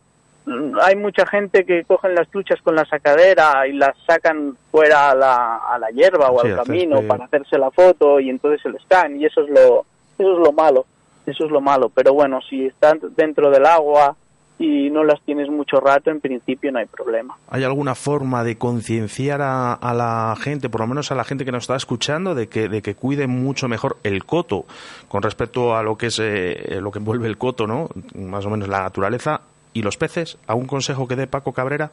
[0.81, 5.15] hay mucha gente que cogen las truchas con la sacadera y las sacan fuera a
[5.15, 7.07] la, a la hierba o Sí, al camino césped.
[7.07, 9.85] para hacerse la foto y entonces se les caen y eso es lo,
[10.19, 10.85] eso es lo malo,
[11.25, 11.89] eso es lo malo.
[11.89, 14.15] Pero bueno, si están dentro del agua
[14.59, 17.35] y no las tienes mucho rato, en principio no hay problema.
[17.49, 21.43] ¿Hay alguna forma de concienciar a, a la gente, por lo menos a la gente
[21.43, 24.65] que nos está escuchando, de que, de que cuide mucho mejor el coto
[25.07, 27.89] con respecto a lo que es eh, lo que envuelve el coto, ¿no?
[28.15, 29.41] Más o menos la naturaleza
[29.73, 30.37] y los peces.
[30.45, 31.89] ¿Algún consejo que dé Paco Cabrera?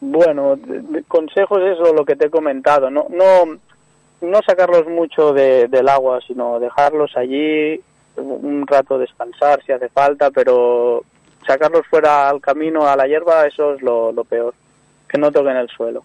[0.00, 3.56] Bueno, de- de consejos eso lo que te he comentado, no no
[4.20, 7.80] no sacarlos mucho de- del agua, sino dejarlos allí
[8.16, 11.02] un rato descansar si hace falta, pero
[11.46, 14.54] sacarlos fuera al camino a la hierba eso es lo, lo peor,
[15.08, 16.04] que no toquen el suelo.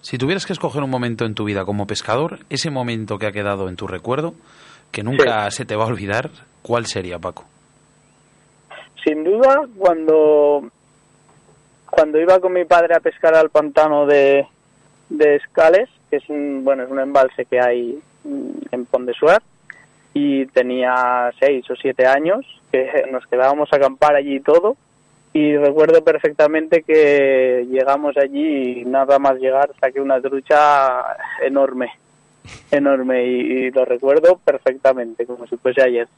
[0.00, 3.32] Si tuvieras que escoger un momento en tu vida como pescador, ese momento que ha
[3.32, 4.34] quedado en tu recuerdo,
[4.92, 6.30] que nunca se te va a olvidar,
[6.62, 7.44] ¿cuál sería, Paco?
[9.04, 10.70] Sin duda, cuando
[11.90, 14.46] cuando iba con mi padre a pescar al pantano de,
[15.08, 19.42] de Escales, que es un bueno es un embalse que hay en Pont de Suert,
[20.18, 24.76] y tenía seis o siete años, que nos quedábamos a acampar allí y todo,
[25.32, 31.04] y recuerdo perfectamente que llegamos allí y nada más llegar saqué una trucha
[31.42, 31.92] enorme,
[32.70, 36.08] enorme, y, y lo recuerdo perfectamente, como si fuese ayer.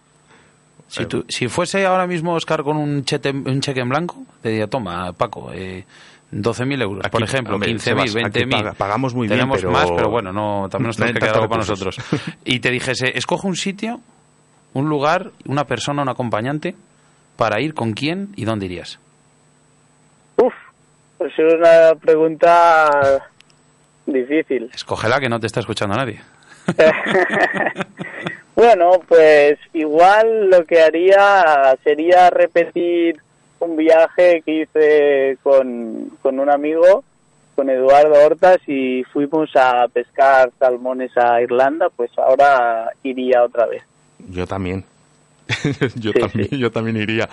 [0.91, 4.49] Si, tú- si fuese ahora mismo Oscar con un, chete- un cheque en blanco, te
[4.51, 5.85] diría, toma, Paco, eh,
[6.33, 8.51] 12.000 euros, por ejemplo, hombre, 15.000, Sebas, aquí 20.000.
[8.51, 11.27] paga- pagamos muy bien, Tenemos pero- más, pero bueno, no, también nos No tenemos que
[11.27, 12.33] quedar algo para tantos nosotros.
[12.45, 14.01] Y te dijese, escoge un sitio,
[14.75, 16.75] un lugar, una persona, un acompañante,
[17.37, 18.99] para ir con quién y dónde irías.
[20.37, 20.55] Uf,
[21.19, 22.91] pues es una pregunta
[24.07, 24.71] difícil.
[24.75, 26.21] Escógela que no te está escuchando nadie.
[28.61, 33.17] bueno, pues igual lo que haría sería repetir
[33.59, 37.03] un viaje que hice con, con un amigo,
[37.55, 43.83] con Eduardo Hortas, y fuimos a pescar salmones a Irlanda, pues ahora iría otra vez.
[44.29, 44.85] Yo también.
[45.97, 46.59] yo, Sí, también sí.
[46.59, 47.29] yo también iría.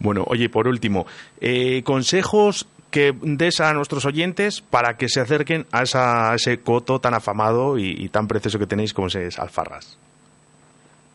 [0.00, 1.06] Bueno, oye, por último,
[1.40, 6.58] eh, consejos que des a nuestros oyentes para que se acerquen a, esa- a ese
[6.58, 9.96] coto tan afamado y, y tan precioso que tenéis como es Alfarras.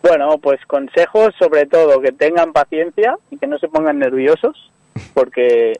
[0.07, 4.71] Bueno, pues consejos sobre todo que tengan paciencia y que no se pongan nerviosos
[5.13, 5.73] porque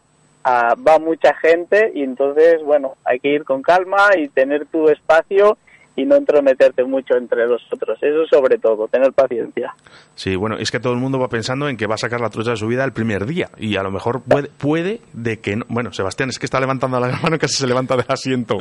[0.43, 4.89] ah, va mucha gente y entonces, bueno, hay que ir con calma y tener tu
[4.89, 5.57] espacio
[5.97, 7.97] y no entrometerte mucho entre los otros.
[8.01, 9.73] Eso sobre todo, tener paciencia.
[10.13, 12.29] Sí, bueno, es que todo el mundo va pensando en que va a sacar la
[12.29, 15.55] trucha de su vida el primer día y a lo mejor puede, puede de que
[15.55, 15.65] no.
[15.67, 18.57] Bueno, Sebastián es que está levantando la mano, casi se levanta del asiento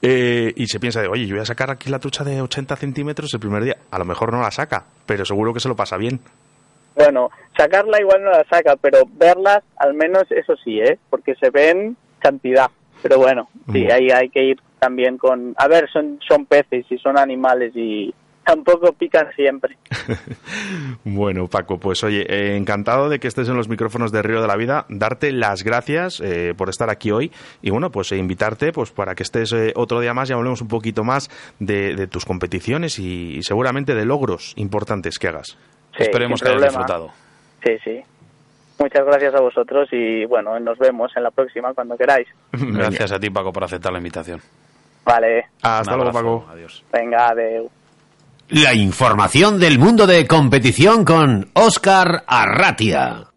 [0.00, 2.76] Eh, y se piensa de, oye, yo voy a sacar aquí la trucha de 80
[2.76, 3.76] centímetros el primer día.
[3.90, 6.20] A lo mejor no la saca, pero seguro que se lo pasa bien.
[6.94, 10.98] Bueno, sacarla igual no la saca, pero verlas al menos eso sí, ¿eh?
[11.10, 12.70] Porque se ven cantidad.
[13.02, 15.54] Pero bueno, sí, ahí hay que ir también con...
[15.56, 18.12] A ver, son, son peces y son animales y
[18.44, 19.76] tampoco pican siempre.
[21.04, 24.46] Bueno, Paco, pues oye, eh, encantado de que estés en los micrófonos de Río de
[24.46, 27.30] la Vida, darte las gracias eh, por estar aquí hoy
[27.62, 30.60] y bueno, pues eh, invitarte pues para que estés eh, otro día más y hablemos
[30.60, 35.58] un poquito más de, de tus competiciones y, y seguramente de logros importantes que hagas.
[35.96, 37.10] Sí, Esperemos que hayas disfrutado.
[37.64, 38.02] Sí, sí.
[38.78, 42.28] Muchas gracias a vosotros y bueno, nos vemos en la próxima cuando queráis.
[42.52, 44.40] Gracias a ti, Paco, por aceptar la invitación.
[45.04, 46.12] Vale, Hasta luego.
[46.12, 46.46] Paco.
[46.50, 46.84] Adiós.
[46.92, 47.68] venga, adeu.
[48.50, 53.27] La información del mundo de competición con Óscar Arratia.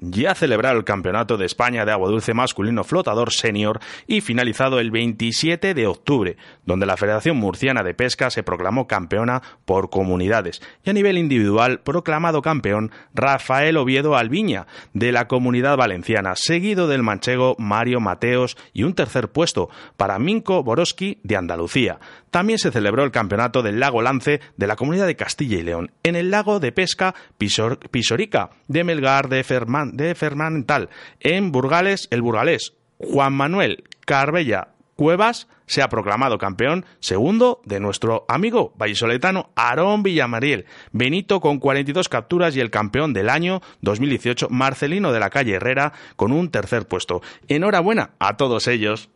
[0.00, 4.92] Ya celebrado el Campeonato de España de Agua Dulce Masculino Flotador Senior y finalizado el
[4.92, 10.90] 27 de octubre, donde la Federación Murciana de Pesca se proclamó campeona por comunidades y
[10.90, 17.56] a nivel individual proclamado campeón Rafael Oviedo Alviña de la Comunidad Valenciana, seguido del manchego
[17.58, 21.98] Mario Mateos y un tercer puesto para Minko Boroski de Andalucía.
[22.30, 25.90] También se celebró el Campeonato del Lago Lance de la Comunidad de Castilla y León
[26.02, 30.88] en el lago de pesca Pisor- Pisorica de Melgar de, Ferman, de Fermanental.
[31.20, 38.24] En Burgales, el burgalés Juan Manuel Carbella Cuevas se ha proclamado campeón segundo de nuestro
[38.28, 40.64] amigo vallisoletano Aarón Villamariel.
[40.90, 45.92] Benito con 42 capturas y el campeón del año 2018 Marcelino de la calle Herrera
[46.16, 47.22] con un tercer puesto.
[47.46, 49.08] Enhorabuena a todos ellos.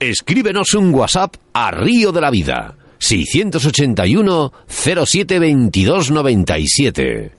[0.00, 2.76] Escríbenos un WhatsApp a Río de la Vida.
[2.98, 7.37] 681 07 22 97.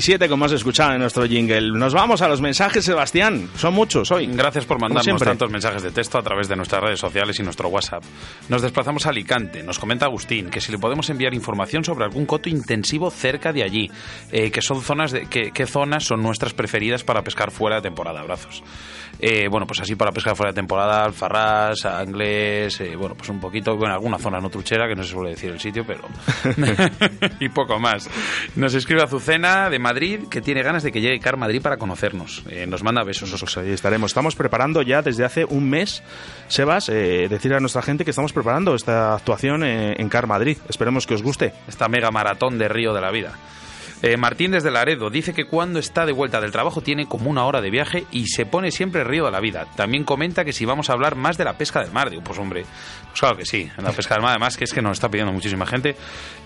[0.00, 1.72] Siete como has escuchado en nuestro jingle.
[1.76, 3.48] Nos vamos a los mensajes, Sebastián.
[3.56, 4.28] Son muchos hoy.
[4.28, 7.68] Gracias por mandarnos tantos mensajes de texto a través de nuestras redes sociales y nuestro
[7.68, 8.04] WhatsApp.
[8.48, 9.64] Nos desplazamos a Alicante.
[9.64, 13.64] Nos comenta Agustín que si le podemos enviar información sobre algún coto intensivo cerca de
[13.64, 13.90] allí,
[14.30, 17.82] eh, que son zonas de, que, qué zonas son nuestras preferidas para pescar fuera de
[17.82, 18.20] temporada.
[18.20, 18.62] Abrazos.
[19.18, 23.40] Eh, bueno, pues así para pescar fuera de temporada, alfarrás, anglés, eh, bueno, pues un
[23.40, 26.02] poquito, bueno, alguna zona no truchera, que no se suele decir el sitio, pero...
[27.40, 28.08] y poco más.
[28.54, 32.44] Nos escribe Azucena de Madrid que tiene ganas de que llegue Car Madrid para conocernos.
[32.50, 33.34] Eh, nos manda besos.
[33.40, 34.10] Pues ahí estaremos.
[34.10, 36.02] Estamos preparando ya desde hace un mes,
[36.48, 40.58] Sebas, eh, decir a nuestra gente que estamos preparando esta actuación eh, en Car Madrid.
[40.68, 41.54] Esperemos que os guste.
[41.66, 43.32] esta mega maratón de Río de la Vida.
[44.02, 47.44] Eh, Martín desde Laredo dice que cuando está de vuelta del trabajo tiene como una
[47.46, 49.66] hora de viaje y se pone siempre Río de la Vida.
[49.74, 52.10] También comenta que si vamos a hablar más de la pesca del mar.
[52.10, 52.64] Digo, pues hombre,
[53.08, 55.32] pues claro que sí, la pesca del mar además que es que nos está pidiendo
[55.32, 55.96] muchísima gente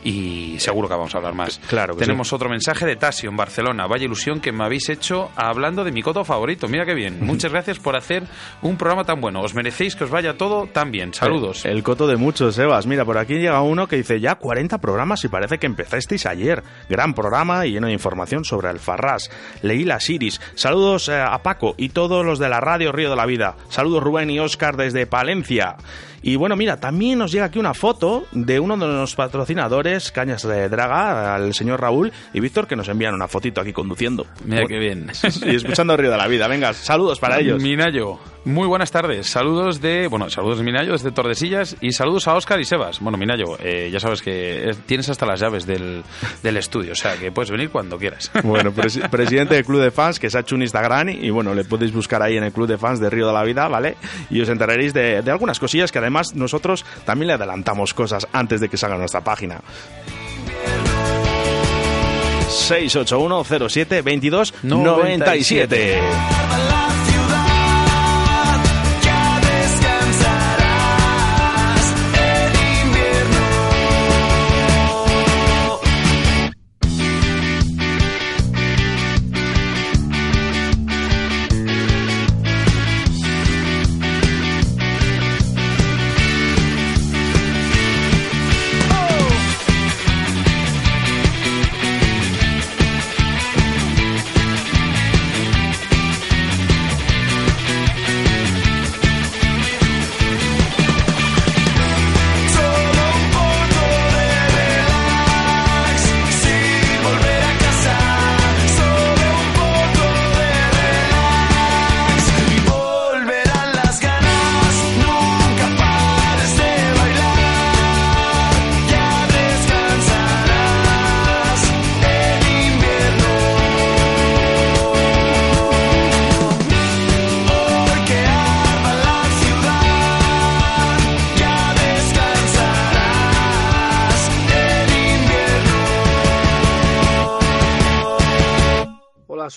[0.04, 1.58] y seguro que vamos a hablar más.
[1.68, 3.86] Claro que Tenemos otro mensaje de Tasio en Barcelona.
[3.88, 6.68] Vaya ilusión que me habéis hecho hablando de mi coto favorito.
[6.68, 7.18] Mira qué bien.
[7.24, 8.22] Muchas gracias por hacer
[8.62, 9.40] un programa tan bueno.
[9.40, 11.12] Os merecéis que os vaya todo tan bien.
[11.12, 11.64] Saludos.
[11.64, 12.86] El, el coto de muchos, Sebas.
[12.86, 16.62] Mira, por aquí llega uno que dice ya 40 programas y parece que empezasteis ayer.
[16.88, 17.39] Gran programa.
[17.40, 19.30] Programa y lleno de información sobre Alfarrás.
[19.62, 20.42] Leí las Iris.
[20.54, 23.56] Saludos eh, a Paco y todos los de la radio Río de la Vida.
[23.70, 25.76] Saludos Rubén y Óscar desde Palencia.
[26.22, 30.42] Y bueno, mira, también nos llega aquí una foto de uno de los patrocinadores, Cañas
[30.46, 34.26] de Draga, al señor Raúl y Víctor, que nos envían una fotito aquí conduciendo.
[34.44, 35.10] Mira qué bien.
[35.46, 36.46] Y escuchando Río de la Vida.
[36.48, 37.62] Venga, saludos para ellos.
[37.62, 39.26] Minayo, muy buenas tardes.
[39.26, 43.00] Saludos de, bueno, saludos de Minayo desde Tordesillas y saludos a Óscar y Sebas.
[43.00, 46.02] Bueno, Minayo, eh, ya sabes que es- tienes hasta las llaves del,
[46.42, 48.30] del estudio, o sea que puedes venir cuando quieras.
[48.42, 51.54] Bueno, presi- presidente del Club de Fans, que se ha hecho un Instagram y bueno,
[51.54, 53.96] le podéis buscar ahí en el Club de Fans de Río de la Vida, ¿vale?
[54.28, 58.26] Y os enteraréis de, de algunas cosillas que además Además, nosotros también le adelantamos cosas
[58.32, 59.60] antes de que salga nuestra página.
[62.48, 66.00] 681 07 22 97.
[66.00, 66.69] 97.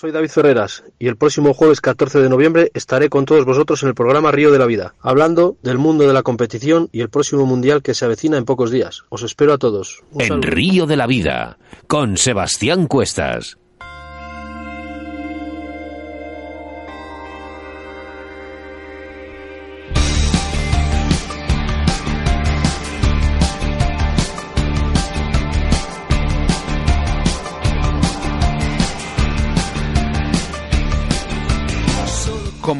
[0.04, 3.88] Soy David Ferreras y el próximo jueves 14 de noviembre estaré con todos vosotros en
[3.88, 7.46] el programa Río de la Vida, hablando del mundo de la competición y el próximo
[7.46, 9.04] mundial que se avecina en pocos días.
[9.08, 10.02] Os espero a todos.
[10.10, 10.50] Un En saludo.
[10.50, 13.56] Río de la Vida, con Sebastián Cuestas.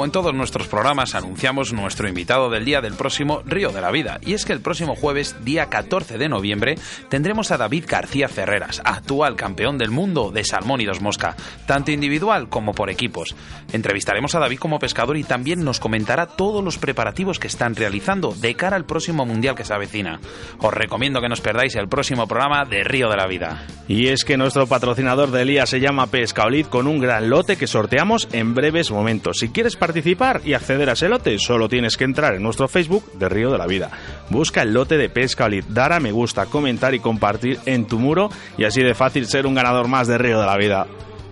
[0.05, 4.21] En todos nuestros programas, anunciamos nuestro invitado del día del próximo Río de la Vida.
[4.21, 6.75] Y es que el próximo jueves, día 14 de noviembre,
[7.09, 11.37] tendremos a David García Ferreras, actual campeón del mundo de salmón y dos mosca,
[11.67, 13.35] tanto individual como por equipos.
[13.73, 18.35] Entrevistaremos a David como pescador y también nos comentará todos los preparativos que están realizando
[18.35, 20.21] de cara al próximo mundial que se avecina.
[20.59, 23.67] Os recomiendo que nos perdáis el próximo programa de Río de la Vida.
[23.89, 27.67] Y es que nuestro patrocinador del día se llama Pescaolid con un gran lote que
[27.67, 29.39] sorteamos en breves momentos.
[29.39, 29.94] Si quieres participar
[30.45, 33.59] y acceder a ese lote, solo tienes que entrar en nuestro Facebook de Río de
[33.59, 33.91] la Vida.
[34.31, 38.31] Busca el lote de Pescaolid, dar a me gusta, comentar y compartir en tu muro
[38.59, 40.87] y así de fácil ser un ganador más de Río de la Vida.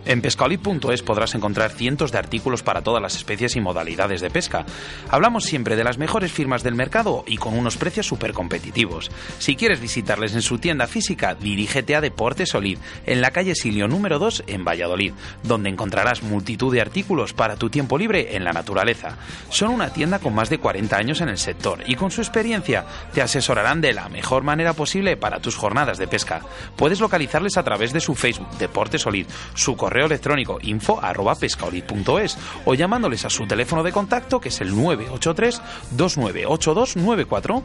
[0.05, 4.67] En pescaolid.es podrás encontrar cientos de artículos para todas las especies y modalidades de pesca.
[5.09, 9.13] Hablamos siempre de las mejores firmas del mercado y con unos precios súper competitivos.
[9.39, 13.87] Si quieres visitarles en su tienda física, dirígete a Deportes Solid, en la calle Silio
[13.87, 15.13] número 2 en Valladolid,
[15.45, 19.19] donde encontrarás multitud de artículos para tu tiempo libre en la naturaleza.
[19.51, 22.85] Son una tienda con más de 40 años en el sector y con su experiencia
[23.15, 26.41] te asesorarán de la mejor manera posible para tus jornadas de pesca.
[26.75, 32.39] Puedes localizarles a través de su Facebook Deportes Solid, su correo electrónico info arroba pescaolid.es
[32.65, 37.63] o llamándoles a su teléfono de contacto que es el 983 298294.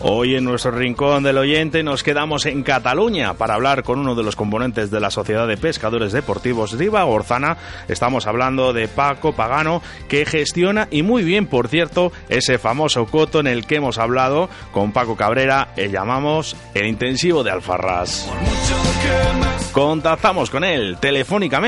[0.00, 4.22] Hoy en nuestro rincón del oyente nos quedamos en Cataluña para hablar con uno de
[4.22, 7.56] los componentes de la Sociedad de Pescadores Deportivos Riva Orzana.
[7.88, 13.40] Estamos hablando de Paco Pagano que gestiona y muy bien, por cierto, ese famoso coto
[13.40, 18.30] en el que hemos hablado con Paco Cabrera, el llamamos el intensivo de Alfarrás.
[19.72, 21.67] Contactamos con él telefónicamente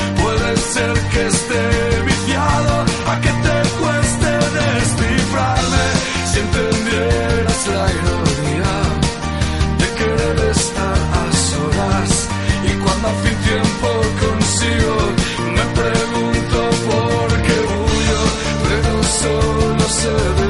[0.73, 1.65] ser que esté
[2.05, 2.73] viciado,
[3.11, 5.85] a que te cueste descifrarme,
[6.29, 8.73] si entendieras la ironía
[9.79, 12.11] de querer estar a solas,
[12.69, 13.89] y cuando a fin tiempo
[14.25, 14.97] consigo,
[15.55, 16.59] me pregunto
[16.89, 18.21] por qué huyo,
[18.65, 18.91] pero
[19.21, 20.40] solo sé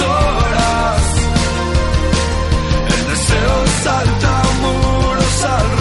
[0.00, 1.02] horas,
[2.88, 5.75] el deseo salta muros al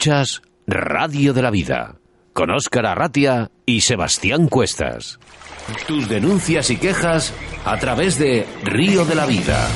[0.00, 1.96] Escuchas Radio de la Vida
[2.32, 5.20] con Óscar Arratia y Sebastián Cuestas.
[5.86, 7.34] Tus denuncias y quejas
[7.66, 9.68] a través de Río de la Vida.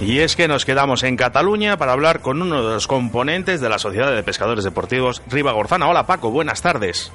[0.00, 3.68] Y es que nos quedamos en Cataluña para hablar con uno de los componentes de
[3.68, 5.88] la Sociedad de Pescadores Deportivos, Riva Gorzana.
[5.88, 7.12] Hola Paco, buenas tardes.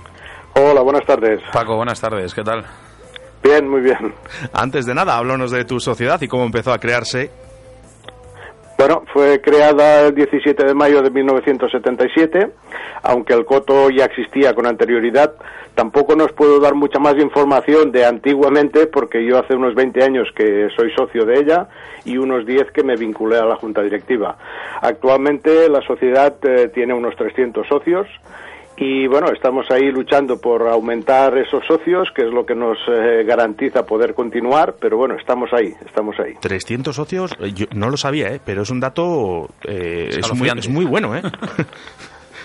[0.56, 1.40] Hola, buenas tardes.
[1.54, 2.66] Paco, buenas tardes, ¿qué tal?
[3.42, 4.14] Bien, muy bien.
[4.52, 7.45] Antes de nada, háblanos de tu sociedad y cómo empezó a crearse.
[8.78, 12.51] Bueno, fue creada el 17 de mayo de 1977,
[13.03, 15.34] aunque el coto ya existía con anterioridad.
[15.76, 20.28] Tampoco nos puedo dar mucha más información de antiguamente, porque yo hace unos 20 años
[20.36, 21.69] que soy socio de ella
[22.03, 24.38] y unos 10 que me vinculé a la junta directiva.
[24.82, 28.07] Actualmente la sociedad eh, tiene unos 300 socios.
[28.78, 33.23] Y bueno, estamos ahí luchando por aumentar esos socios, que es lo que nos eh,
[33.26, 36.34] garantiza poder continuar, pero bueno, estamos ahí, estamos ahí.
[36.41, 38.41] 300 socios, eh, yo no lo sabía, ¿eh?
[38.45, 41.15] pero es un dato, eh, es, muy, es muy bueno.
[41.15, 41.21] ¿eh?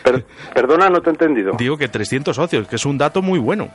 [0.05, 0.25] Per-
[0.55, 1.53] perdona, no te he entendido.
[1.59, 3.69] Digo que 300 socios, que es un dato muy bueno.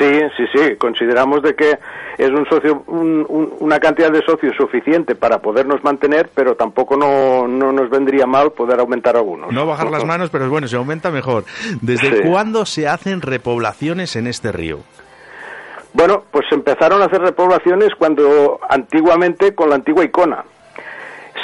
[0.00, 0.76] Sí, sí, sí.
[0.76, 1.78] Consideramos de que
[2.16, 6.96] es un socio, un- un- una cantidad de socios suficiente para podernos mantener, pero tampoco
[6.96, 9.52] no, no nos vendría mal poder aumentar algunos.
[9.52, 11.44] No bajar las manos, pero bueno, se aumenta mejor.
[11.82, 12.22] ¿Desde Sí.
[12.28, 14.78] cuándo se hacen repoblaciones en este río?
[15.92, 20.44] Bueno, pues empezaron a hacer repoblaciones cuando antiguamente con la antigua icona.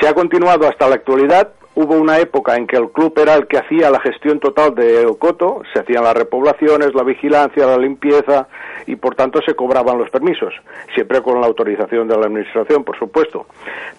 [0.00, 1.50] Se ha continuado hasta la actualidad.
[1.78, 5.04] Hubo una época en que el club era el que hacía la gestión total de
[5.06, 8.48] Ocoto, se hacían las repoblaciones, la vigilancia, la limpieza
[8.86, 10.54] y por tanto se cobraban los permisos,
[10.94, 13.46] siempre con la autorización de la administración, por supuesto.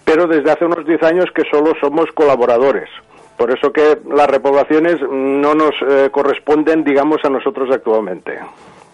[0.04, 2.88] Pero desde hace unos 10 años que solo somos colaboradores.
[3.36, 8.36] Por eso que las repoblaciones no nos eh, corresponden, digamos, a nosotros actualmente.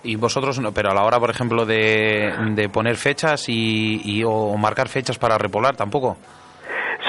[0.02, 4.22] Y vosotros, no, pero a la hora, por ejemplo, de, de poner fechas y, y-
[4.22, 6.18] o marcar fechas para repoblar, tampoco.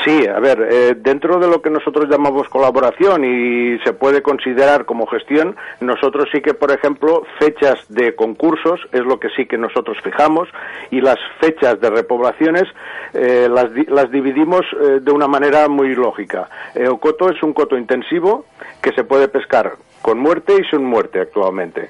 [0.05, 4.85] Sí, a ver, eh, dentro de lo que nosotros llamamos colaboración y se puede considerar
[4.85, 9.57] como gestión, nosotros sí que, por ejemplo, fechas de concursos es lo que sí que
[9.57, 10.47] nosotros fijamos
[10.91, 12.65] y las fechas de repoblaciones
[13.13, 16.49] eh, las, las dividimos eh, de una manera muy lógica.
[16.75, 18.45] Eh, Ocoto es un coto intensivo
[18.81, 21.89] que se puede pescar con muerte y sin muerte actualmente.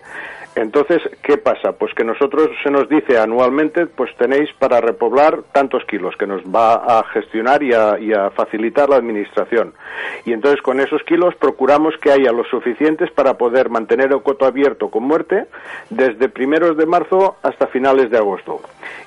[0.55, 1.73] Entonces, ¿qué pasa?
[1.73, 6.43] Pues que nosotros se nos dice anualmente, pues tenéis para repoblar tantos kilos que nos
[6.43, 9.73] va a gestionar y a, y a facilitar la administración.
[10.23, 14.45] Y entonces con esos kilos procuramos que haya los suficientes para poder mantener el coto
[14.45, 15.45] abierto con muerte
[15.89, 18.61] desde primeros de marzo hasta finales de agosto.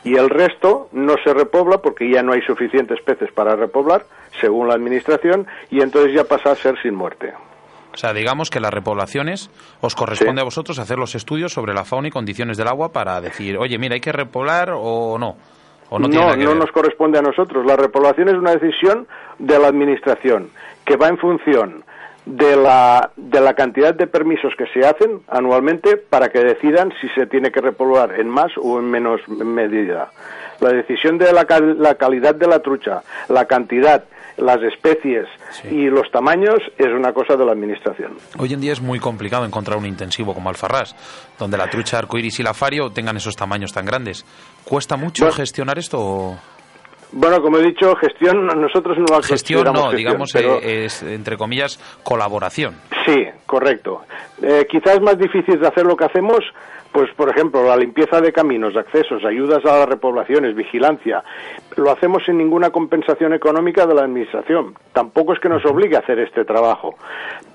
[0.04, 4.04] Y el resto no se repobla porque ya no hay suficientes peces para repoblar,
[4.40, 7.32] según la administración, y entonces ya pasa a ser sin muerte.
[7.98, 11.84] O sea, digamos que las repoblaciones os corresponde a vosotros hacer los estudios sobre la
[11.84, 15.36] fauna y condiciones del agua para decir, oye, mira, hay que repoblar o no.
[15.90, 17.66] O no, no, no nos corresponde a nosotros.
[17.66, 19.08] La repoblación es una decisión
[19.40, 20.50] de la Administración
[20.84, 21.82] que va en función
[22.24, 27.08] de la, de la cantidad de permisos que se hacen anualmente para que decidan si
[27.08, 30.12] se tiene que repoblar en más o en menos medida.
[30.60, 34.04] La decisión de la, cal- la calidad de la trucha, la cantidad,
[34.38, 35.26] las especies
[35.70, 38.16] y los tamaños es una cosa de la Administración.
[38.38, 40.94] Hoy en día es muy complicado encontrar un intensivo como Alfarrás,
[41.38, 44.24] donde la trucha arcoiris y la fario tengan esos tamaños tan grandes.
[44.64, 45.36] ¿Cuesta mucho Bueno.
[45.36, 45.98] gestionar esto?
[46.00, 46.38] o-
[47.10, 51.02] Bueno, como he dicho, gestión, nosotros no la Gestión no, gestión, digamos, pero- eh, es,
[51.02, 52.76] entre comillas, colaboración.
[53.06, 54.02] Sí, correcto.
[54.42, 56.40] Eh, quizás es más difícil de hacer lo que hacemos,
[56.92, 61.22] pues por ejemplo, la limpieza de caminos, accesos, ayudas a las repoblaciones, vigilancia.
[61.76, 64.74] Lo hacemos sin ninguna compensación económica de la Administración.
[64.92, 66.96] Tampoco es que nos obligue a hacer este trabajo.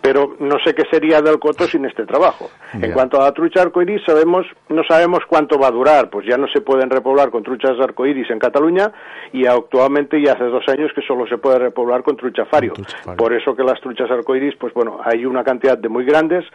[0.02, 2.50] Pero no sé qué sería del coto sin este trabajo.
[2.74, 6.10] En cuanto a la trucha arcoiris, sabemos, no sabemos cuánto va a durar.
[6.10, 8.92] Pues ya no se pueden repoblar con truchas arcoiris en Cataluña
[9.32, 12.74] y actualmente ya hace dos años que solo se puede repoblar con trucha fario.
[13.18, 16.46] Por eso que las truchas arcoiris, pues bueno, hay una cantidad de muy grandes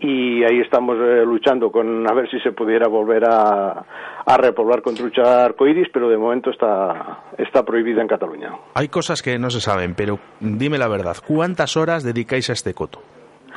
[0.00, 3.84] y ahí estamos eh, luchando con a ver si se pudiera volver a,
[4.24, 8.52] a repoblar con trucha arcoiris, pero de momento está, está prohibida en Cataluña.
[8.74, 12.74] Hay cosas que no se saben, pero dime la verdad, ¿cuántas horas dedicáis a este
[12.74, 13.00] coto?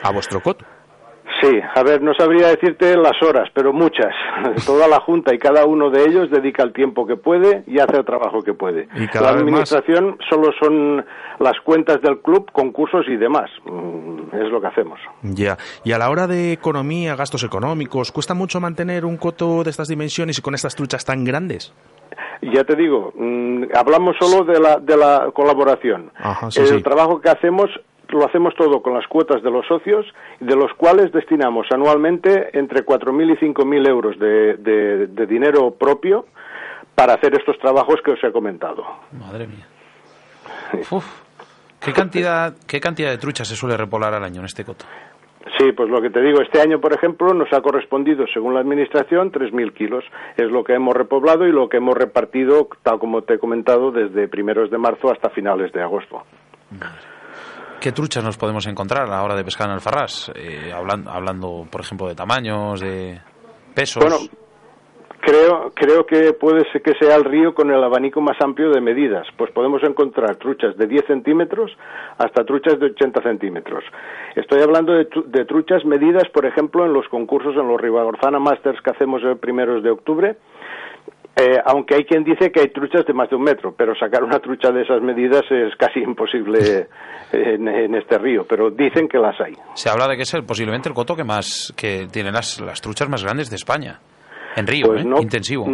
[0.03, 0.65] ¿A vuestro coto?
[1.41, 4.13] Sí, a ver, no sabría decirte las horas, pero muchas.
[4.65, 7.97] Toda la Junta y cada uno de ellos dedica el tiempo que puede y hace
[7.97, 8.87] el trabajo que puede.
[8.95, 11.03] Y cada la administración solo son
[11.39, 13.49] las cuentas del club, concursos y demás.
[13.65, 14.99] Mm, Es lo que hacemos.
[15.23, 15.57] Ya.
[15.83, 19.87] Y a la hora de economía, gastos económicos, ¿cuesta mucho mantener un coto de estas
[19.87, 21.73] dimensiones y con estas truchas tan grandes?
[22.41, 26.11] Ya te digo, mm, hablamos solo de la, de la colaboración.
[26.17, 26.81] Ajá, sí, el sí.
[26.81, 27.69] trabajo que hacemos
[28.13, 30.05] lo hacemos todo con las cuotas de los socios,
[30.39, 36.25] de los cuales destinamos anualmente entre 4.000 y 5.000 euros de, de- de dinero propio
[36.95, 38.83] para hacer estos trabajos que os he comentado.
[39.11, 39.65] Madre mía.
[40.91, 41.05] Uf.
[41.79, 44.85] ¿Qué cantidad, ¿Qué cantidad de truchas se suele repoblar al año en este coto?
[45.57, 48.59] Sí, pues lo que te digo, este año, por ejemplo, nos ha correspondido, según la
[48.59, 50.03] Administración, 3.000 kilos.
[50.37, 53.91] Es lo que hemos repoblado y lo que hemos repartido, tal como te he comentado,
[53.91, 56.21] desde primeros de marzo hasta finales de agosto.
[57.81, 60.31] ¿Qué truchas nos podemos encontrar a la hora de pescar en Alfarrás?
[60.35, 63.19] Eh, hablan- hablando, por ejemplo, de tamaños, de
[63.73, 64.03] pesos.
[64.03, 64.17] Bueno,
[65.19, 68.81] creo, creo que puede ser que sea el río con el abanico más amplio de
[68.81, 69.25] medidas.
[69.35, 71.71] Pues podemos encontrar truchas de 10 centímetros
[72.19, 73.83] hasta truchas de 80 centímetros.
[74.35, 78.79] Estoy hablando de, de truchas medidas, por ejemplo, en los concursos, en los Ribagorzana Masters
[78.81, 80.37] que hacemos el primeros de octubre.
[81.35, 84.23] Eh, aunque hay quien dice que hay truchas de más de un metro, pero sacar
[84.23, 86.87] una trucha de esas medidas es casi imposible
[87.31, 89.53] en, en este río, pero dicen que las hay.
[89.73, 92.81] Se habla de que es el, posiblemente el coto que más que tiene las, las
[92.81, 93.99] truchas más grandes de España.
[94.57, 95.07] En río, Pues ¿eh?
[95.07, 95.67] no, intensivo.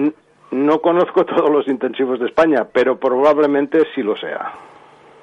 [0.52, 4.52] No conozco todos los intensivos de España, pero probablemente sí lo sea.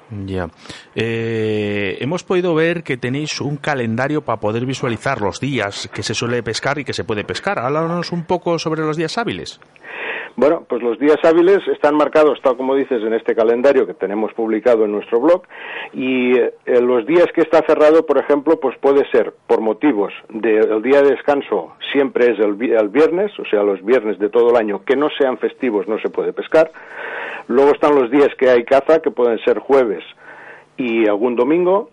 [0.09, 0.49] Ya.
[0.95, 6.13] Eh, hemos podido ver que tenéis un calendario para poder visualizar los días que se
[6.13, 7.59] suele pescar y que se puede pescar.
[7.59, 9.59] Háblanos un poco sobre los días hábiles.
[10.37, 14.33] Bueno, pues los días hábiles están marcados, tal como dices, en este calendario que tenemos
[14.33, 15.43] publicado en nuestro blog.
[15.93, 16.51] Y eh,
[16.81, 21.11] los días que está cerrado, por ejemplo, pues puede ser por motivos del día de
[21.11, 25.07] descanso, siempre es el viernes, o sea, los viernes de todo el año, que no
[25.17, 26.69] sean festivos, no se puede pescar.
[27.47, 30.03] Luego están los días que hay caza, que pueden ser jueves
[30.77, 31.89] y algún domingo.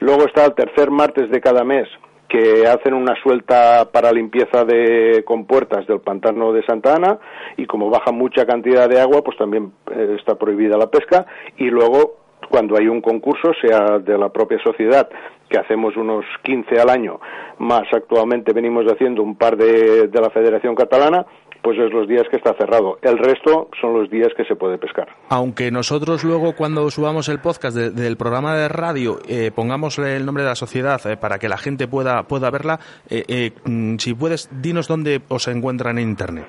[0.00, 1.88] Luego está el tercer martes de cada mes,
[2.28, 7.18] que hacen una suelta para limpieza de compuertas del pantano de Santa Ana
[7.56, 11.26] y como baja mucha cantidad de agua, pues también eh, está prohibida la pesca
[11.56, 12.16] y luego
[12.50, 15.08] cuando hay un concurso, sea de la propia sociedad,
[15.48, 17.20] que hacemos unos 15 al año,
[17.58, 21.24] más actualmente venimos haciendo un par de, de la Federación Catalana,
[21.66, 22.96] pues es los días que está cerrado.
[23.02, 25.08] El resto son los días que se puede pescar.
[25.30, 30.24] Aunque nosotros luego cuando subamos el podcast de- del programa de radio eh, pongamos el
[30.24, 32.78] nombre de la sociedad eh, para que la gente pueda, pueda verla,
[33.10, 36.46] eh, eh, mm, si puedes, dinos dónde os encuentran en Internet.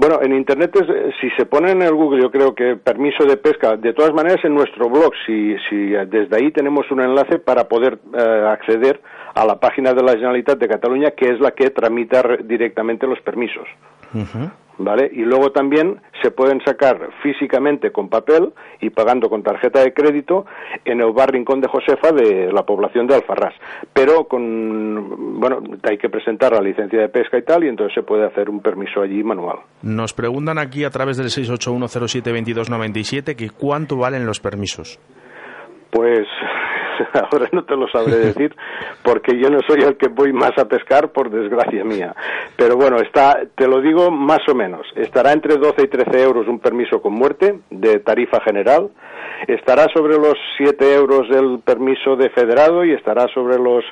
[0.00, 3.26] Bueno, en Internet, es, eh, si se pone en el Google, yo creo que permiso
[3.26, 7.02] de pesca, de todas maneras en nuestro blog, si, si eh, desde ahí tenemos un
[7.02, 8.98] enlace para poder eh, acceder
[9.34, 13.06] a la página de la Generalitat de Cataluña, que es la que tramita re- directamente
[13.06, 13.68] los permisos.
[14.82, 15.10] ¿Vale?
[15.12, 20.46] Y luego también se pueden sacar físicamente con papel y pagando con tarjeta de crédito
[20.86, 23.52] en el bar Rincón de Josefa de la población de Alfarrás.
[23.92, 28.02] Pero con, bueno, hay que presentar la licencia de pesca y tal, y entonces se
[28.02, 29.58] puede hacer un permiso allí manual.
[29.82, 34.98] Nos preguntan aquí a través del 681072297 que cuánto valen los permisos.
[35.90, 36.26] Pues
[37.32, 38.54] ahora no te lo sabré decir
[39.02, 42.14] porque yo no soy el que voy más a pescar por desgracia mía.
[42.56, 44.86] Pero bueno, está, te lo digo más o menos.
[44.96, 48.90] Estará entre 12 y 13 euros un permiso con muerte de tarifa general.
[49.46, 53.84] Estará sobre los 7 euros el permiso de federado y estará sobre los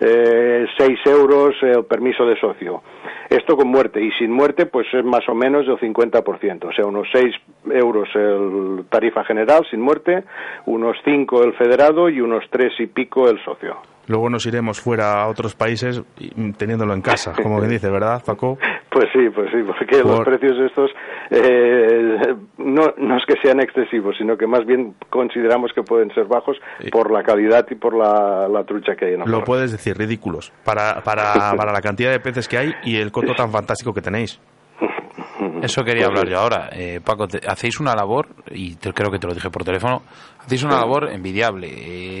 [0.00, 2.82] eh, 6 euros el permiso de socio.
[3.28, 6.86] Esto con muerte y sin muerte pues es más o menos del 50%, o sea,
[6.86, 7.34] unos 6
[7.70, 10.24] euros el tarifa general sin muerte,
[10.66, 13.93] unos 5 el federado y unos 3 y pico el socio.
[14.06, 18.22] Luego nos iremos fuera a otros países y- teniéndolo en casa, como bien dice, ¿verdad,
[18.24, 18.58] Paco?
[18.94, 20.88] Pues sí, pues sí, porque los precios estos
[21.28, 26.26] eh, no, no es que sean excesivos, sino que más bien consideramos que pueden ser
[26.26, 26.56] bajos
[26.92, 29.46] por la calidad y por la, la trucha que hay en Lo Alfarrás.
[29.46, 33.34] puedes decir, ridículos, para, para, para la cantidad de peces que hay y el coto
[33.34, 34.38] tan fantástico que tenéis.
[35.62, 36.68] Eso quería Pues hablar yo ahora.
[36.72, 40.02] Eh, Paco, te- hacéis una labor, y te- creo que te lo dije por teléfono,
[40.38, 41.68] hacéis una labor envidiable.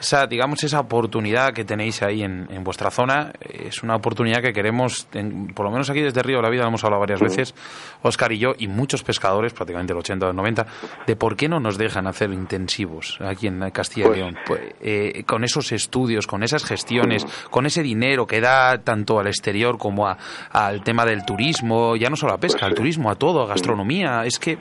[0.00, 4.52] esa, digamos, esa oportunidad que tenéis ahí en, en vuestra zona es una oportunidad que
[4.52, 7.20] queremos, en- por lo menos aquí desde Río de la Vida, lo hemos hablado varias
[7.20, 7.54] veces,
[8.02, 10.66] Oscar y yo, y muchos pescadores, prácticamente el 80 o el 90,
[11.06, 14.36] de por qué no nos dejan hacer intensivos aquí en Castilla y Pues- León.
[14.46, 19.26] Pues, eh, con esos estudios, con esas gestiones, con ese dinero que da tanto al
[19.28, 20.18] exterior como a-
[20.50, 22.76] al tema del turismo, ya no solo a pesca, Pues al sí.
[22.76, 24.58] turismo, a todo, a gastronomía, es que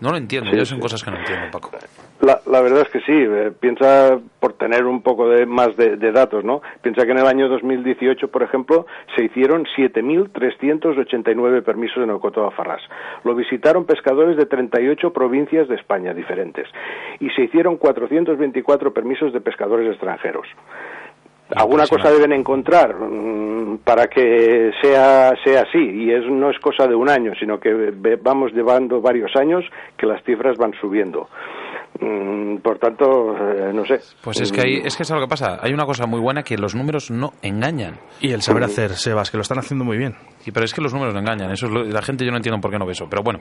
[0.00, 1.70] no lo entiendo, yo son cosas que no entiendo, Paco.
[2.20, 5.96] La, la verdad es que sí, eh, piensa, por tener un poco de, más de,
[5.96, 6.60] de datos, ¿no?
[6.82, 12.40] Piensa que en el año 2018, por ejemplo, se hicieron 7.389 permisos en el Coto
[12.40, 12.82] de Alfarrás.
[13.24, 16.68] Lo visitaron pescadores de 38 provincias de España diferentes.
[17.20, 20.46] Y se hicieron 424 permisos de pescadores extranjeros.
[21.56, 26.86] Alguna cosa deben encontrar mm, para que sea, sea así, y es, no es cosa
[26.86, 27.92] de un año, sino que
[28.22, 29.64] vamos llevando varios años
[29.96, 31.28] que las cifras van subiendo.
[32.00, 34.00] Mm, Por tanto, eh, no sé.
[34.22, 36.42] Pues es que, hay, es que es lo que pasa, hay una cosa muy buena
[36.42, 37.96] que los números no engañan.
[38.20, 40.14] Y el saber hacer, Sebas, que lo están haciendo muy bien.
[40.38, 41.50] Sí, pero es que los números no engañan.
[41.50, 43.06] Eso es lo- la gente yo no entiendo por qué no ve eso.
[43.08, 43.40] Pero bueno,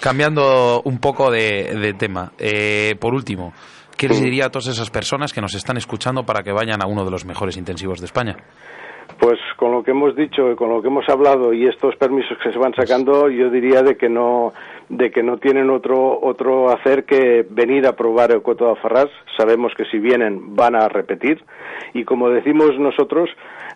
[0.00, 2.32] cambiando un poco de, de tema.
[2.38, 3.52] eh, por último,
[3.96, 6.86] ¿qué les diría a todas esas personas que nos están escuchando para que vayan a
[6.86, 8.36] uno de los mejores intensivos de España?
[9.20, 12.36] Pues con lo que hemos dicho y con lo que hemos hablado y estos permisos
[12.42, 14.52] que se van sacando, yo diría de que no
[14.88, 19.08] de que no tienen otro otro hacer que venir a probar el coto de Alfarrás.
[19.36, 21.42] Sabemos que si vienen van a repetir
[21.92, 23.30] y como decimos nosotros,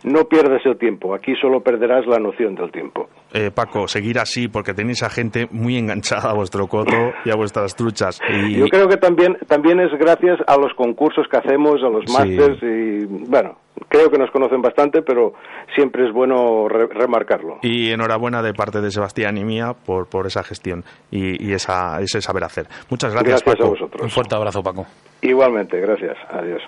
[0.04, 1.14] no pierdas el tiempo.
[1.14, 3.08] Aquí solo perderás la noción del tiempo.
[3.32, 7.34] Eh, Paco, seguir así porque tenéis a gente muy enganchada a vuestro coto y a
[7.36, 8.20] vuestras truchas.
[8.28, 12.04] Y, Yo creo que también también es gracias a los concursos que hacemos, a los
[12.06, 12.12] Sí.
[12.16, 13.56] másters y bueno,
[13.88, 15.34] creo que nos conocen bastante, pero
[15.74, 17.58] siempre es bueno re- remarcarlo.
[17.62, 22.00] y enhorabuena de parte de Sebastián y mía por, por esa gestión y, y esa,
[22.00, 22.66] ese saber hacer.
[22.90, 24.02] Muchas gracias, Gracias a vosotros.
[24.02, 24.86] Un fuerte abrazo, Paco.
[25.22, 26.16] Igualmente, gracias.
[26.30, 26.62] Adiós.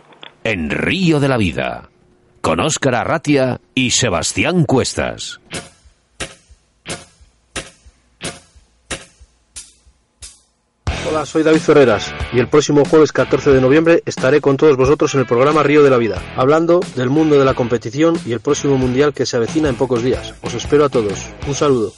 [0.45, 1.89] En Río de la Vida,
[2.41, 5.41] con Óscar Arratia y Sebastián Cuestas.
[11.11, 15.13] Hola, soy David Ferreras y el próximo jueves 14 de noviembre estaré con todos vosotros
[15.15, 18.39] en el programa Río de la Vida, hablando del mundo de la competición y el
[18.39, 20.35] próximo mundial que se avecina en pocos días.
[20.43, 21.27] Os espero a todos.
[21.49, 21.93] Un saludo.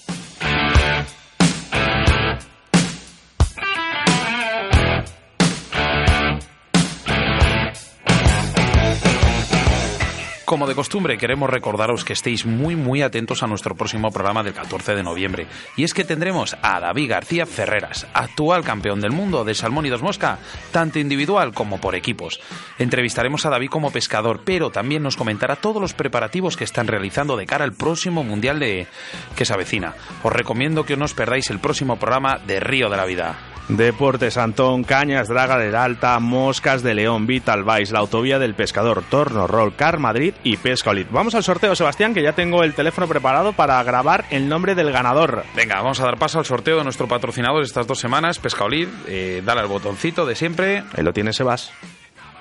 [10.53, 14.53] Como de costumbre, queremos recordaros que estéis muy, muy atentos a nuestro próximo programa del
[14.53, 15.47] 14 de noviembre.
[15.79, 19.89] Y es que tendremos a David García Ferreras, actual campeón del mundo de salmón y
[19.89, 20.41] dos mosca,
[20.71, 22.39] tanto individual como por equipos.
[22.79, 27.39] Entrevistaremos a David como pescador, pero también nos comentará todos los preparativos que están realizando
[27.39, 28.87] de cara al próximo mundial de
[29.35, 29.95] que se avecina.
[30.23, 33.52] Os recomiendo que no os perdáis el próximo programa de Río de la Vida.
[33.77, 39.03] Deportes Antón, Cañas, Draga del Alta, Moscas de León, Vital Vice, la Autovía del Pescador,
[39.09, 41.11] Torno, Roll, Car Madrid y Pesca Olit.
[41.11, 44.93] Vamos al sorteo, Sebastián, que ya tengo el teléfono preparado para grabar el nombre del
[44.93, 45.45] ganador.
[45.57, 48.89] Venga, vamos a dar paso al sorteo de nuestro patrocinador estas dos semanas, Pescaolid.
[49.07, 50.85] Eh, dale al botoncito de siempre.
[50.97, 51.73] Ahí lo tiene Sebas.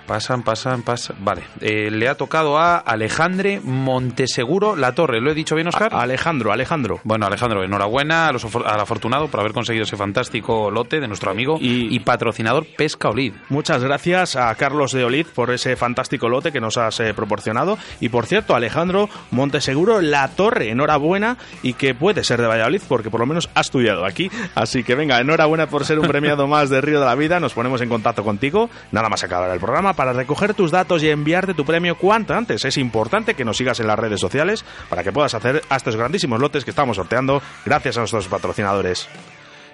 [0.06, 1.18] Pasan, pasan, pasan.
[1.20, 1.44] Vale.
[1.62, 5.22] Eh, le ha tocado a Alejandre Monteseguro La Torre.
[5.22, 5.94] ¿Lo he dicho bien, Oscar?
[5.94, 7.00] Alejandro, Alejandro.
[7.04, 11.32] Bueno, Alejandro, enhorabuena a los al afortunado por haber conseguido ese fantástico lote de nuestro
[11.32, 13.34] amigo y, patrocinador Pesca Olid.
[13.50, 17.78] Muchas gracias a Carlos de Olid por ese fantástico lote que nos has eh, proporcionado.
[18.00, 23.10] Y por cierto, Alejandro Monteseguro La Torre, enhorabuena y que puede ser de Valladolid porque
[23.10, 24.32] por lo menos ha estudiado aquí.
[24.56, 27.40] Así que venga, enhorabuena por ser un premiado más de Río de la Vida.
[27.40, 31.10] Nos ponemos en contacto contigo, nada más acabar el programa, para recoger tus datos y
[31.10, 32.66] enviarte tu premio cuanto antes.
[32.66, 35.96] Es importante que nos sigas en las redes sociales para que puedas hacer a estos
[35.96, 39.08] grandísimos lotes que estamos sorteando gracias a nuestros patrocinadores.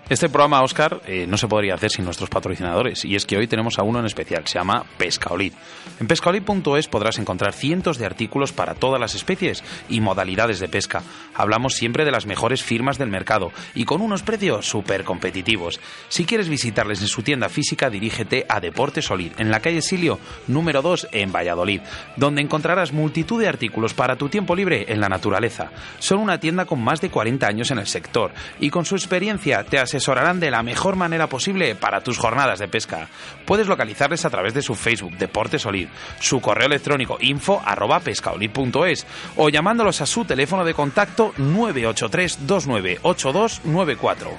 [0.10, 3.46] Este programa, Oscar, eh, no se podría hacer sin nuestros patrocinadores, y es que hoy
[3.46, 5.52] tenemos a uno en especial, se llama Pescaolid.
[6.00, 11.04] En pescaolid.es podrás encontrar cientos de artículos para todas las especies y modalidades de pesca.
[11.36, 15.82] Hablamos siempre de las mejores firmas del mercado y con unos precios súper competitivos.
[16.08, 20.20] Si quieres visitarles en su tienda física, dirígete a Deportes Olid, en la calle Silio,
[20.48, 21.82] número 2, en Valladolid,
[22.16, 25.70] donde encontrarás multitud de artículos para tu tiempo libre en la naturaleza.
[26.00, 28.32] Son una tienda con más de 40 años en el sector
[28.62, 32.68] y con su experiencia te asesorarán de la mejor manera posible para tus jornadas de
[32.68, 33.08] pesca.
[33.46, 35.88] Puedes localizarles a través de su Facebook Deportes Olid,
[36.20, 44.32] su correo electrónico info arroba pescaolid.es o llamándolos a su teléfono de contacto 983 298294.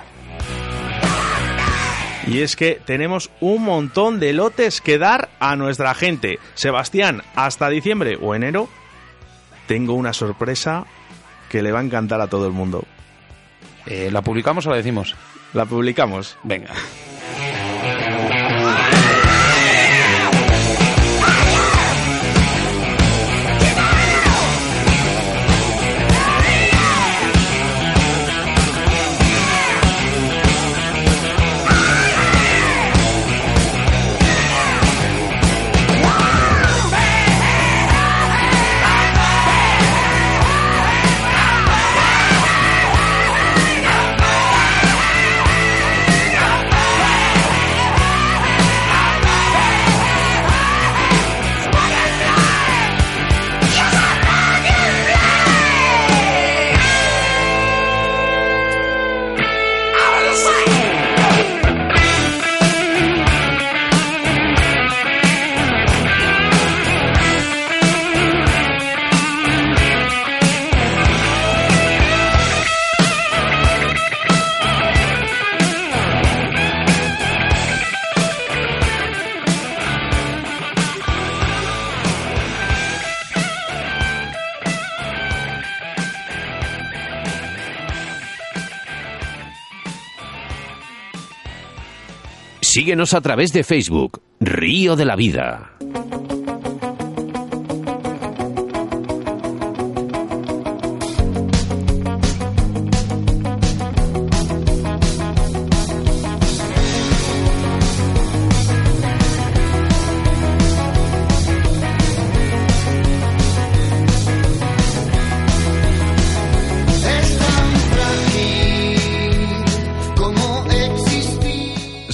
[2.29, 6.39] Y es que tenemos un montón de lotes que dar a nuestra gente.
[6.55, 8.69] Sebastián, hasta diciembre o enero
[9.67, 10.85] tengo una sorpresa
[11.49, 12.85] que le va a encantar a todo el mundo.
[13.87, 15.17] Eh, ¿La publicamos o la decimos?
[15.55, 16.37] La publicamos.
[16.43, 16.71] Venga.
[92.89, 95.73] Síguenos a través de Facebook, Río de la Vida.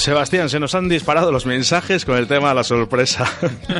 [0.04, 3.30] Es Sebastián, se nos han disparado los mensajes con el tema de la sorpresa.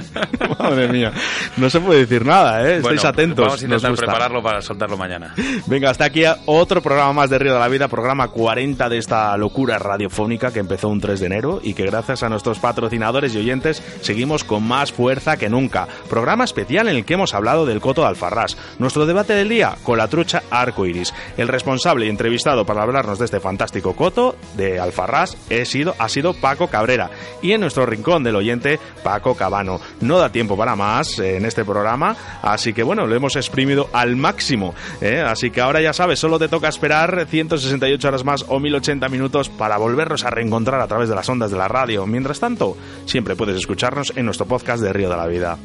[0.59, 1.11] Madre mía,
[1.57, 2.77] no se puede decir nada, ¿eh?
[2.77, 3.47] Estáis Bueno, atentos.
[3.47, 5.35] Vamos a intentar prepararlo para soltarlo mañana.
[5.67, 9.35] Venga, hasta aquí otro programa más de Río de la Vida, programa 40 de esta
[9.39, 13.39] locura radiofónica que empezó un 3 de enero y que gracias a nuestros patrocinadores y
[13.39, 15.89] oyentes seguimos con más fuerza que nunca.
[16.11, 18.59] Programa especial en el que hemos hablado del coto de Alfarrás.
[18.79, 21.15] Nuestro debate del día con la trucha arco iris.
[21.39, 26.11] El responsable y entrevistado para hablarnos de este fantástico coto de Alfarrás he sido, ha
[26.11, 27.11] sido Paco Cabrera
[27.43, 29.81] y en nuestro rincón del oyente Paco Cabano.
[30.01, 33.89] No da tiempo para más eh, en este programa, así que bueno, lo hemos exprimido
[33.93, 34.75] al máximo.
[35.01, 35.21] ¿eh?
[35.27, 39.49] Así que ahora ya sabes, solo te toca esperar 168 horas más o 1080 minutos
[39.49, 42.07] para volvernos a reencontrar a través de las ondas de la radio.
[42.07, 42.77] Mientras tanto,
[43.07, 45.59] siempre puedes escucharnos en nuestro podcast de Río de la Vida.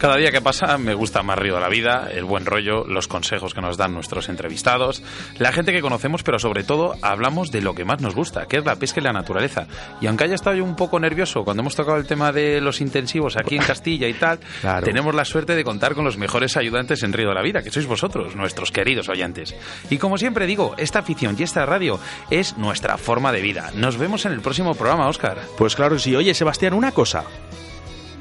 [0.00, 3.06] Cada día que pasa me gusta más Río de la Vida, el buen rollo, los
[3.06, 5.02] consejos que nos dan nuestros entrevistados,
[5.36, 8.56] la gente que conocemos, pero sobre todo hablamos de lo que más nos gusta, que
[8.56, 9.66] es la pesca y la naturaleza.
[10.00, 12.80] Y aunque haya estado yo un poco nervioso cuando hemos tocado el tema de los
[12.80, 14.86] intensivos aquí en Castilla y tal, Claro.
[14.86, 17.70] tenemos la suerte de contar con los mejores ayudantes en Río de la Vida, que
[17.70, 19.54] sois vosotros, nuestros queridos oyentes.
[19.90, 23.70] Y como siempre digo, esta afición y esta radio es nuestra forma de vida.
[23.74, 25.36] Nos vemos en el próximo programa, Óscar.
[25.58, 26.16] Pues claro que sí.
[26.16, 27.22] Oye, Sebastián, una cosa.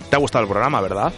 [0.09, 1.13] ¿Te ha gustado el programa, verdad?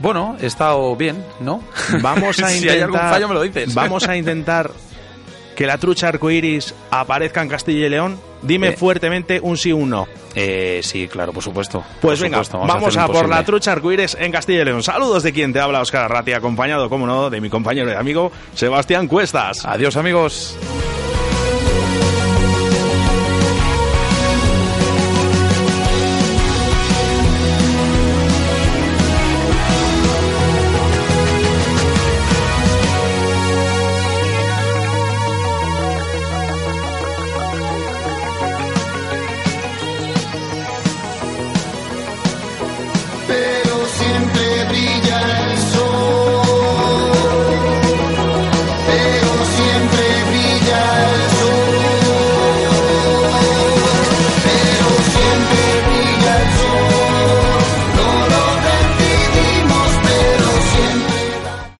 [0.00, 1.62] Bueno, he estado bien, ¿no?
[2.02, 2.76] Vamos a si intentar.
[2.76, 3.74] hay algún fallo me lo dices.
[3.74, 4.70] Vamos a intentar
[5.56, 8.20] que la trucha arcoiris aparezca en Castilla y León.
[8.42, 8.76] Dime Eh.
[8.76, 10.06] fuertemente un sí o un no.
[10.36, 11.82] Eh, sí, claro, por supuesto.
[12.00, 14.84] Pues Por venga, supuesto, vamos, a por la trucha arcoíris en Castilla y León.
[14.84, 18.30] Saludos de quien te habla, Oscar Arrati, acompañado, como no, de mi compañero y amigo
[18.54, 19.64] Sebastián Cuestas.
[19.64, 20.56] Adiós, amigos.